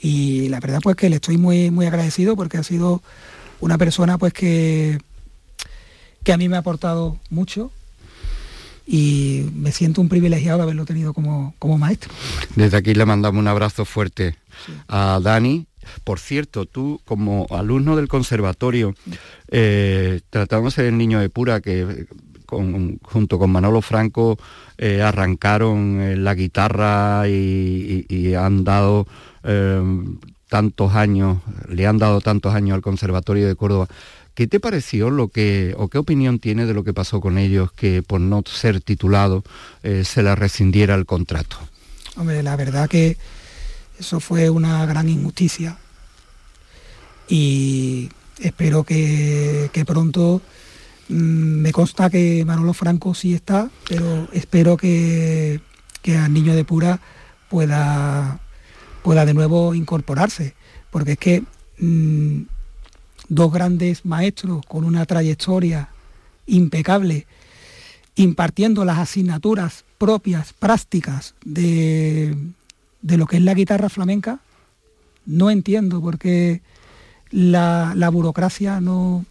Y 0.00 0.48
la 0.50 0.60
verdad 0.60 0.78
pues 0.80 0.94
que 0.94 1.10
le 1.10 1.16
estoy 1.16 1.38
muy, 1.38 1.72
muy 1.72 1.86
agradecido 1.86 2.36
porque 2.36 2.56
ha 2.56 2.62
sido 2.62 3.02
una 3.58 3.78
persona 3.78 4.16
pues 4.16 4.32
que, 4.32 5.00
que 6.22 6.32
a 6.32 6.36
mí 6.36 6.48
me 6.48 6.54
ha 6.54 6.60
aportado 6.60 7.18
mucho 7.30 7.72
y 8.86 9.46
me 9.54 9.72
siento 9.72 10.00
un 10.00 10.08
privilegiado 10.08 10.58
de 10.58 10.64
haberlo 10.64 10.84
tenido 10.84 11.14
como, 11.14 11.54
como 11.58 11.78
maestro. 11.78 12.12
Desde 12.56 12.76
aquí 12.76 12.94
le 12.94 13.06
mandamos 13.06 13.40
un 13.40 13.48
abrazo 13.48 13.84
fuerte 13.84 14.36
a 14.88 15.20
Dani. 15.22 15.66
Por 16.02 16.18
cierto, 16.18 16.64
tú 16.64 17.00
como 17.04 17.46
alumno 17.50 17.96
del 17.96 18.08
conservatorio, 18.08 18.94
eh, 19.48 20.20
tratamos 20.30 20.78
el 20.78 20.96
niño 20.96 21.20
de 21.20 21.28
pura 21.28 21.60
que 21.60 22.06
junto 23.02 23.38
con 23.38 23.50
Manolo 23.50 23.80
Franco 23.80 24.38
eh, 24.78 25.02
arrancaron 25.02 26.00
eh, 26.00 26.16
la 26.16 26.34
guitarra 26.34 27.28
y, 27.28 28.34
han 28.34 28.64
dado 28.64 29.06
eh, 29.44 29.82
tantos 30.48 30.94
años, 30.94 31.38
le 31.68 31.86
han 31.86 31.98
dado 31.98 32.20
tantos 32.20 32.54
años 32.54 32.74
al 32.74 32.82
Conservatorio 32.82 33.46
de 33.46 33.56
Córdoba. 33.56 33.88
¿Qué 34.34 34.46
te 34.46 34.60
pareció 34.60 35.10
lo 35.10 35.28
que, 35.28 35.74
o 35.78 35.88
qué 35.88 35.98
opinión 35.98 36.38
tiene 36.38 36.66
de 36.66 36.74
lo 36.74 36.82
que 36.82 36.92
pasó 36.92 37.20
con 37.20 37.38
ellos 37.38 37.72
que 37.72 38.02
por 38.02 38.20
no 38.20 38.42
ser 38.46 38.80
titulado 38.80 39.44
eh, 39.82 40.04
se 40.04 40.22
les 40.22 40.38
rescindiera 40.38 40.94
el 40.94 41.06
contrato? 41.06 41.56
Hombre, 42.16 42.42
la 42.42 42.56
verdad 42.56 42.88
que 42.88 43.16
eso 43.98 44.20
fue 44.20 44.50
una 44.50 44.84
gran 44.86 45.08
injusticia 45.08 45.78
y 47.28 48.10
espero 48.40 48.84
que, 48.84 49.70
pronto 49.86 50.42
mm, 51.08 51.14
me 51.14 51.72
consta 51.72 52.10
que 52.10 52.44
Manolo 52.44 52.74
Franco 52.74 53.14
sí 53.14 53.34
está, 53.34 53.70
pero 53.88 54.28
espero 54.32 54.76
que, 54.76 55.60
que 56.02 56.16
al 56.16 56.32
niño 56.32 56.54
de 56.54 56.64
pura 56.64 57.00
pueda 57.48 58.40
pueda 59.04 59.26
de 59.26 59.34
nuevo 59.34 59.74
incorporarse, 59.74 60.54
porque 60.90 61.12
es 61.12 61.18
que 61.18 61.42
mm, 61.78 62.42
dos 63.28 63.52
grandes 63.52 64.04
maestros 64.04 64.64
con 64.66 64.84
una 64.84 65.06
trayectoria 65.06 65.88
impecable, 66.46 67.26
impartiendo 68.16 68.84
las 68.84 68.98
asignaturas 68.98 69.84
propias, 69.98 70.52
prácticas 70.52 71.34
de, 71.44 72.36
de 73.02 73.16
lo 73.16 73.26
que 73.26 73.36
es 73.36 73.42
la 73.42 73.54
guitarra 73.54 73.88
flamenca, 73.88 74.40
no 75.26 75.50
entiendo 75.50 76.00
por 76.00 76.18
qué 76.18 76.60
la, 77.30 77.92
la 77.96 78.10
burocracia 78.10 78.80
no, 78.80 79.24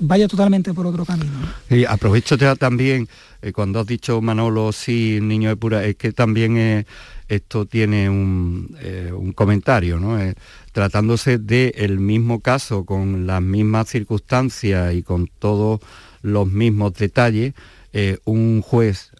vaya 0.00 0.28
totalmente 0.28 0.72
por 0.72 0.86
otro 0.86 1.04
camino. 1.04 1.32
Y 1.68 1.84
aprovecho 1.84 2.36
también, 2.56 3.08
eh, 3.42 3.52
cuando 3.52 3.80
has 3.80 3.86
dicho 3.86 4.20
Manolo, 4.20 4.72
sí, 4.72 5.18
niño 5.20 5.48
de 5.48 5.56
pura, 5.56 5.84
es 5.84 5.96
que 5.96 6.12
también 6.12 6.56
eh, 6.56 6.86
esto 7.34 7.66
tiene 7.66 8.08
un, 8.10 8.76
eh, 8.80 9.12
comentario, 9.34 9.98
¿no? 9.98 10.18
tratándose 10.72 11.38
del 11.38 11.98
mismo 11.98 12.40
caso, 12.40 12.84
con 12.84 13.26
las 13.26 13.42
mismas 13.42 13.88
circunstancias 13.88 14.94
y 14.94 15.02
con 15.02 15.28
todos 15.38 15.80
los 16.22 16.46
mismos 16.46 16.94
detalles, 16.94 17.54
un 18.24 18.62
juez, 18.62 19.10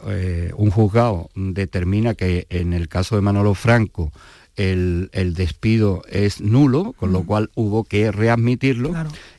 un 0.57 0.71
juzgado 0.71 1.29
determina 1.35 2.15
que 2.15 2.47
en 2.49 2.73
el 2.73 2.89
caso 2.89 3.17
de 3.17 3.21
Manolo 3.21 3.53
Franco, 3.53 4.13
el, 4.57 5.35
despido 5.35 6.03
es 6.09 6.41
nulo, 6.41 6.93
con 6.93 7.13
lo 7.13 7.25
cual 7.25 7.51
hubo 7.55 7.85
que 7.85 8.13
readmitirlo 8.13 8.93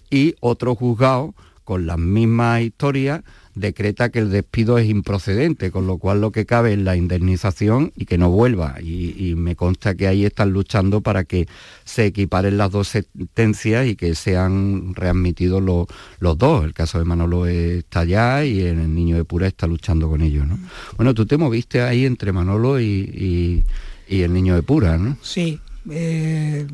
y 0.10 0.36
otro 0.40 0.76
juzgado 0.76 1.34
con 1.64 1.86
las 1.86 1.98
mismas 1.98 2.62
historias 2.62 3.24
decreta 3.56 4.10
que 4.10 4.20
el 4.20 4.32
despido 4.32 4.78
es 4.78 4.90
improcedente, 4.90 5.72
con 5.72 5.86
lo 5.88 5.98
cual 5.98 6.22
lo 6.22 6.32
que 6.32 6.46
cabe 6.46 6.74
es 6.74 6.80
la 6.80 6.96
indemnización 6.96 7.92
y 7.96 8.06
que 8.06 8.18
no 8.18 8.30
vuelva. 8.30 8.76
Y, 8.82 9.34
me 9.36 9.56
consta 9.56 9.96
que 9.96 10.08
ahí 10.08 10.26
están 10.26 10.52
luchando 10.52 11.02
para 11.02 11.24
que 11.24 11.48
se 11.84 12.06
equiparen 12.06 12.58
las 12.58 12.72
dos 12.72 12.88
sentencias 12.90 13.88
y 13.88 13.96
que 13.96 14.16
sean 14.16 14.94
readmitidos 14.96 15.62
los, 15.62 16.38
dos. 16.38 16.66
El 16.66 16.74
caso 16.74 17.00
de 17.00 17.06
Manolo 17.06 17.46
está 17.48 18.02
allá 18.02 18.46
y 18.46 18.62
el 18.62 18.94
niño 18.94 19.18
de 19.18 19.26
Pura 19.26 19.48
está 19.48 19.68
luchando 19.68 20.10
con 20.10 20.22
ellos. 20.22 20.46
¿no? 20.48 20.58
Bueno, 20.98 21.14
tú 21.14 21.26
te 21.26 21.38
moviste 21.38 21.82
ahí 21.82 22.06
entre 22.06 22.32
Manolo 22.32 22.80
y, 22.80 23.64
el 24.08 24.34
niño 24.34 24.56
de 24.56 24.62
Pura, 24.62 24.98
¿no? 24.98 25.18
Sí. 25.22 25.60
Eh, 25.90 26.68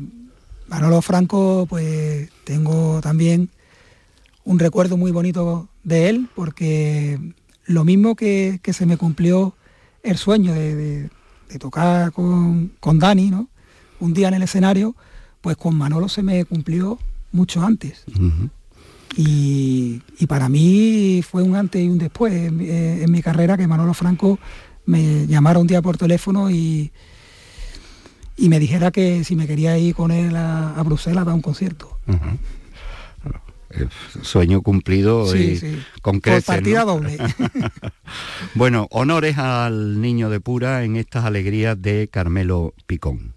Manolo 0.68 1.00
Franco, 1.00 1.66
pues 1.68 2.30
tengo 2.44 3.00
también 3.00 3.48
un 4.44 4.58
recuerdo 4.58 4.96
muy 4.96 5.10
bonito 5.10 5.69
de 5.82 6.08
él, 6.08 6.28
porque 6.34 7.18
lo 7.64 7.84
mismo 7.84 8.14
que, 8.16 8.60
se 8.72 8.86
me 8.86 8.96
cumplió 8.96 9.54
el 10.02 10.16
sueño 10.16 10.52
de, 10.54 11.10
tocar 11.58 12.12
con, 12.12 12.98
Dani, 12.98 13.30
¿no? 13.30 13.48
Un 13.98 14.14
día 14.14 14.28
en 14.28 14.34
el 14.34 14.42
escenario, 14.42 14.94
pues 15.40 15.56
con 15.56 15.74
Manolo 15.74 16.08
se 16.08 16.22
me 16.22 16.44
cumplió 16.44 16.98
mucho 17.32 17.62
antes. 17.62 18.04
y, 19.16 20.00
para 20.28 20.48
mí 20.48 21.22
fue 21.28 21.42
un 21.42 21.56
antes 21.56 21.82
y 21.82 21.88
un 21.88 21.98
después 21.98 22.32
en, 22.32 22.60
en, 22.60 23.10
mi 23.10 23.22
carrera 23.22 23.56
que 23.56 23.66
Manolo 23.66 23.94
Franco 23.94 24.38
me 24.86 25.26
llamara 25.26 25.58
un 25.58 25.66
día 25.66 25.82
por 25.82 25.96
teléfono 25.96 26.50
y, 26.50 26.92
y 28.40 28.48
me 28.48 28.58
dijera 28.58 28.90
que 28.90 29.22
si 29.22 29.36
me 29.36 29.46
quería 29.46 29.76
ir 29.78 29.94
con 29.94 30.10
él 30.10 30.34
a, 30.34 30.82
Bruselas 30.82 31.22
a 31.22 31.24
dar 31.26 31.34
un 31.34 31.42
concierto. 31.42 31.98
Sueño 34.22 34.62
cumplido 34.62 35.34
y 35.36 35.60
con 36.02 36.20
creces, 36.20 36.44
Por 36.44 36.54
partida 36.56 36.84
doble. 36.84 37.18
bueno, 38.54 38.88
honores 38.90 39.38
al 39.38 40.00
niño 40.00 40.30
de 40.30 40.40
Pura 40.40 40.84
en 40.84 40.96
estas 40.96 41.24
alegrías 41.24 41.80
de 41.80 42.08
Carmelo 42.08 42.74
Picón. 42.86 43.34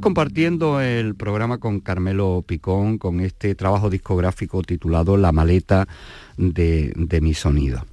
Estamos 0.00 0.14
compartiendo 0.14 0.80
el 0.80 1.14
programa 1.14 1.58
con 1.58 1.80
Carmelo 1.80 2.42
Picón, 2.46 2.96
con 2.96 3.20
este 3.20 3.54
trabajo 3.54 3.90
discográfico 3.90 4.62
titulado 4.62 5.18
La 5.18 5.30
maleta 5.30 5.86
de, 6.38 7.18
mi 7.20 7.34
sonido. 7.34 7.84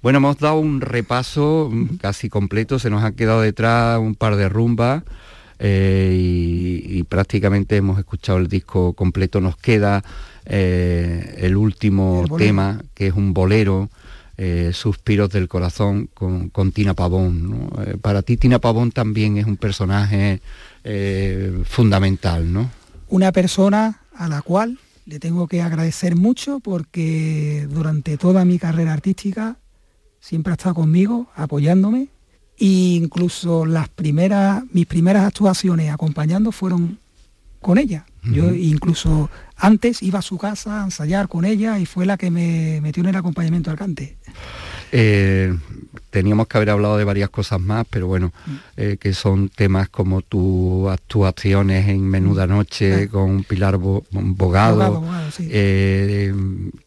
Bueno, 0.00 0.16
hemos 0.16 0.38
dado 0.38 0.58
un 0.58 0.80
repaso 0.80 1.70
casi 2.00 2.30
completo, 2.30 2.78
se 2.78 2.88
nos 2.88 3.04
ha 3.04 3.12
quedado 3.12 3.42
detrás 3.42 3.98
un 3.98 4.14
par 4.14 4.36
de 4.36 4.48
rumbas 4.48 5.02
eh, 5.58 6.16
y, 6.18 7.02
prácticamente 7.02 7.76
hemos 7.76 7.98
escuchado 7.98 8.38
el 8.38 8.48
disco 8.48 8.94
completo. 8.94 9.42
Nos 9.42 9.58
queda 9.58 10.02
eh, 10.46 11.40
el 11.40 11.58
último 11.58 12.24
tema, 12.38 12.80
que 12.94 13.08
es 13.08 13.12
un 13.12 13.34
bolero. 13.34 13.90
Eh, 14.42 14.70
Suspiros 14.72 15.28
del 15.28 15.48
Corazón 15.48 16.08
con, 16.14 16.72
Tina 16.72 16.94
Pavón. 16.94 17.68
para 18.00 18.22
ti 18.22 18.38
Tina 18.38 18.58
Pavón 18.58 18.90
también 18.90 19.36
es 19.36 19.44
un 19.44 19.58
personaje 19.58 20.40
eh, 20.84 21.62
fundamental, 21.64 22.52
¿no? 22.52 22.70
Una 23.08 23.32
persona 23.32 24.00
a 24.14 24.28
la 24.28 24.42
cual 24.42 24.78
le 25.06 25.18
tengo 25.18 25.48
que 25.48 25.62
agradecer 25.62 26.16
mucho 26.16 26.60
porque 26.60 27.66
durante 27.70 28.16
toda 28.16 28.44
mi 28.44 28.58
carrera 28.58 28.92
artística 28.92 29.56
siempre 30.20 30.52
ha 30.52 30.54
estado 30.54 30.76
conmigo, 30.76 31.28
apoyándome, 31.34 32.08
e 32.58 32.66
incluso 32.66 33.64
las 33.64 33.88
primeras, 33.88 34.62
mis 34.72 34.86
primeras 34.86 35.24
actuaciones 35.24 35.90
acompañando 35.90 36.52
fueron 36.52 36.98
con 37.60 37.78
ella. 37.78 38.06
Yo 38.22 38.54
incluso 38.54 39.30
antes 39.56 40.02
iba 40.02 40.18
a 40.18 40.22
su 40.22 40.36
casa 40.36 40.82
a 40.82 40.84
ensayar 40.84 41.26
con 41.28 41.46
ella 41.46 41.78
y 41.78 41.86
fue 41.86 42.04
la 42.04 42.18
que 42.18 42.30
me 42.30 42.80
metió 42.82 43.02
en 43.02 43.08
el 43.08 43.16
acompañamiento 43.16 43.70
al 43.70 43.78
cante. 43.78 44.18
Eh, 44.92 45.56
teníamos 46.10 46.48
que 46.48 46.58
haber 46.58 46.70
hablado 46.70 46.96
de 46.96 47.04
varias 47.04 47.30
cosas 47.30 47.60
más, 47.60 47.86
pero 47.88 48.06
bueno, 48.06 48.32
mm. 48.46 48.56
eh, 48.76 48.96
que 49.00 49.14
son 49.14 49.48
temas 49.48 49.88
como 49.88 50.22
tus 50.22 50.90
actuaciones 50.90 51.88
en 51.88 52.02
Menuda 52.06 52.46
mm. 52.46 52.50
Noche 52.50 53.08
con 53.08 53.44
Pilar 53.44 53.76
Bogado, 53.78 55.04
eh, 55.38 56.34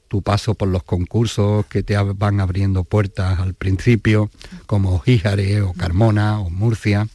tu 0.08 0.22
paso 0.22 0.54
por 0.54 0.68
los 0.68 0.84
concursos 0.84 1.66
que 1.68 1.84
te 1.84 1.98
van 1.98 2.40
abriendo 2.40 2.84
puertas 2.84 3.40
al 3.40 3.54
principio, 3.54 4.30
como 4.66 5.00
Jíjare 5.00 5.62
o 5.62 5.74
Carmona 5.74 6.40
o 6.40 6.50
Murcia, 6.50 7.08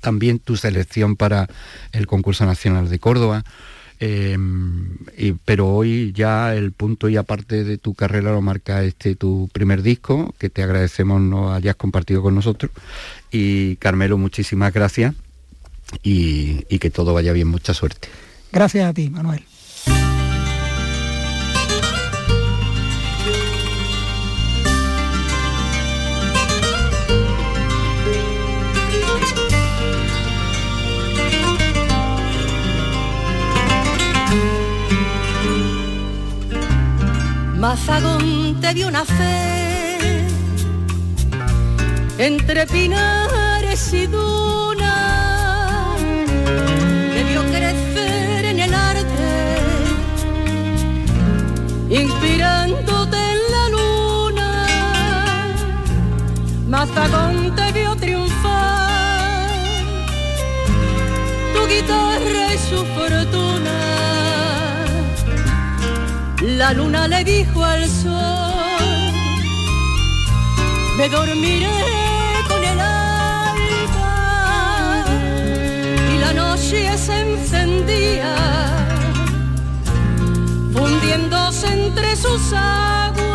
también 0.00 0.40
tu 0.40 0.56
selección 0.56 1.16
para 1.16 1.48
el 1.92 2.06
concurso 2.06 2.44
nacional 2.44 2.90
de 2.90 2.98
Córdoba. 2.98 3.44
Em, 4.04 4.96
pero 5.44 5.68
hoy 5.68 6.12
ya 6.12 6.56
el 6.56 6.72
punto 6.72 7.08
y 7.08 7.16
aparte 7.16 7.62
de 7.62 7.78
tu 7.78 7.94
carrera 7.94 8.32
lo 8.32 8.42
marca 8.42 8.82
este 8.82 9.14
tu 9.14 9.48
primer 9.52 9.80
disco, 9.80 10.34
que 10.38 10.50
te 10.50 10.64
agradecemos 10.64 11.20
no 11.20 11.54
hayas 11.54 11.76
compartido 11.76 12.20
con 12.20 12.34
nosotros. 12.34 12.72
Y 13.30 13.76
Carmelo, 13.76 14.18
muchísimas 14.18 14.72
gracias 14.72 15.14
y 16.02 16.78
que 16.80 16.90
todo 16.90 17.14
vaya 17.14 17.32
bien, 17.32 17.46
mucha 17.46 17.74
suerte. 17.74 18.08
Gracias 18.50 18.90
a 18.90 18.92
ti, 18.92 19.08
Manuel. 19.08 19.44
Mazagón 37.62 38.60
te 38.60 38.74
dio 38.74 38.90
fe 39.04 40.26
entre 42.18 42.66
pinares 42.66 43.92
y 43.92 44.08
dunas, 44.08 45.96
te 47.14 47.22
vio 47.22 47.42
crecer 47.52 48.46
en 48.46 48.58
el 48.58 48.74
arte, 48.74 49.58
inspirándote 51.88 53.16
en 53.16 53.38
la 53.54 53.68
luna. 53.76 54.66
Mazagón 56.66 57.54
te 57.54 57.70
vio 57.70 57.94
triunfar, 57.94 59.50
tu 61.54 61.68
guitarra 61.68 62.54
y 62.54 62.58
su 62.58 62.84
fortuna 62.96 63.51
la 66.62 66.72
luna 66.72 67.08
le 67.08 67.24
dijo 67.24 67.64
al 67.64 67.88
sol, 67.88 69.12
me 70.96 71.08
dormiré 71.08 71.80
con 72.48 72.62
el 72.62 72.78
alba 72.78 74.14
y 76.14 76.18
la 76.18 76.32
noche 76.32 76.96
se 76.96 77.14
encendía, 77.26 78.36
fundiéndose 80.72 81.66
entre 81.66 82.14
sus 82.14 82.52
aguas 82.52 83.32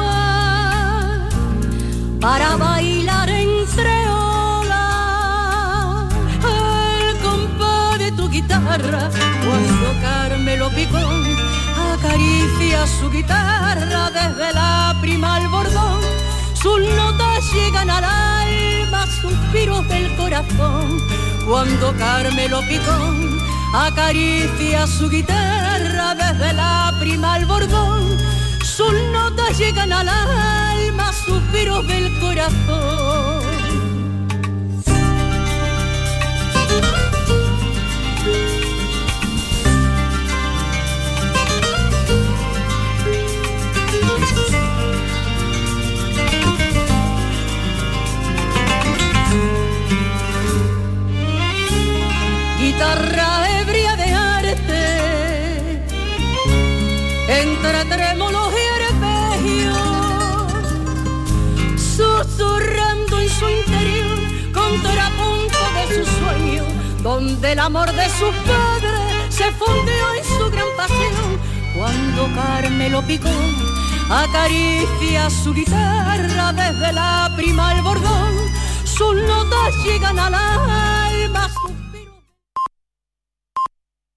para 2.21 2.55
bailar 2.55 3.29
entre 3.29 4.07
olas. 4.07 4.85
El 7.09 7.17
compás 7.17 7.99
de 7.99 8.09
tu 8.13 8.29
guitarra 8.29 9.09
cuando 9.45 9.87
Carmelo 10.01 10.69
Picón 10.69 11.36
acaricia 12.17 12.87
su 12.87 13.09
guitarra 13.11 14.09
desde 14.09 14.53
la 14.53 14.95
prima 15.01 15.35
al 15.35 15.47
bordón. 15.49 16.01
Sus 16.53 16.79
notas 16.79 17.43
llegan 17.53 17.89
al 17.89 18.03
alma, 18.03 19.05
suspiros 19.21 19.87
del 19.87 20.15
corazón. 20.15 20.99
Cuando 21.45 21.95
Carmelo 21.95 22.61
Picón 22.67 23.39
acaricia 23.73 24.87
su 24.87 25.09
guitarra 25.09 26.15
desde 26.15 26.53
la 26.53 26.95
prima 26.99 27.35
al 27.35 27.45
bordón. 27.45 28.17
Sus 28.63 28.93
notas 29.13 29.57
llegan 29.57 29.93
al 29.93 30.09
alma, 30.09 31.13
suspiros 31.13 31.87
del 31.87 32.19
corazón. 32.19 33.36
Guitarra 52.77 53.59
ebria 53.61 53.95
de 53.95 54.13
arte, 54.13 55.83
entre 57.27 57.85
trémolos 57.85 58.53
y 58.53 58.65
arpegios, 58.77 59.77
susurrando 61.75 63.19
en 63.19 63.29
su 63.29 63.49
interior 63.49 64.19
contrapunto 64.53 65.57
de 65.75 65.83
su 65.95 66.05
sueño, 66.19 66.63
donde 67.01 67.53
el 67.53 67.59
amor 67.59 67.91
de 67.93 68.07
sus 68.09 68.35
padres 68.45 69.01
se 69.29 69.51
fundió 69.53 70.13
en 70.15 70.23
su 70.37 70.51
gran 70.51 70.67
pasión, 70.77 71.39
cuando 71.75 72.29
Carmelo 72.35 73.01
picó 73.01 73.31
acaricia 74.07 75.31
su 75.31 75.51
guitarra 75.51 76.53
desde 76.53 76.93
la 76.93 77.31
prima 77.35 77.71
al 77.71 77.81
bordón, 77.81 78.35
sus 78.83 79.15
notas 79.15 79.75
llegan 79.83 80.19
a 80.19 80.29
la 80.29 81.07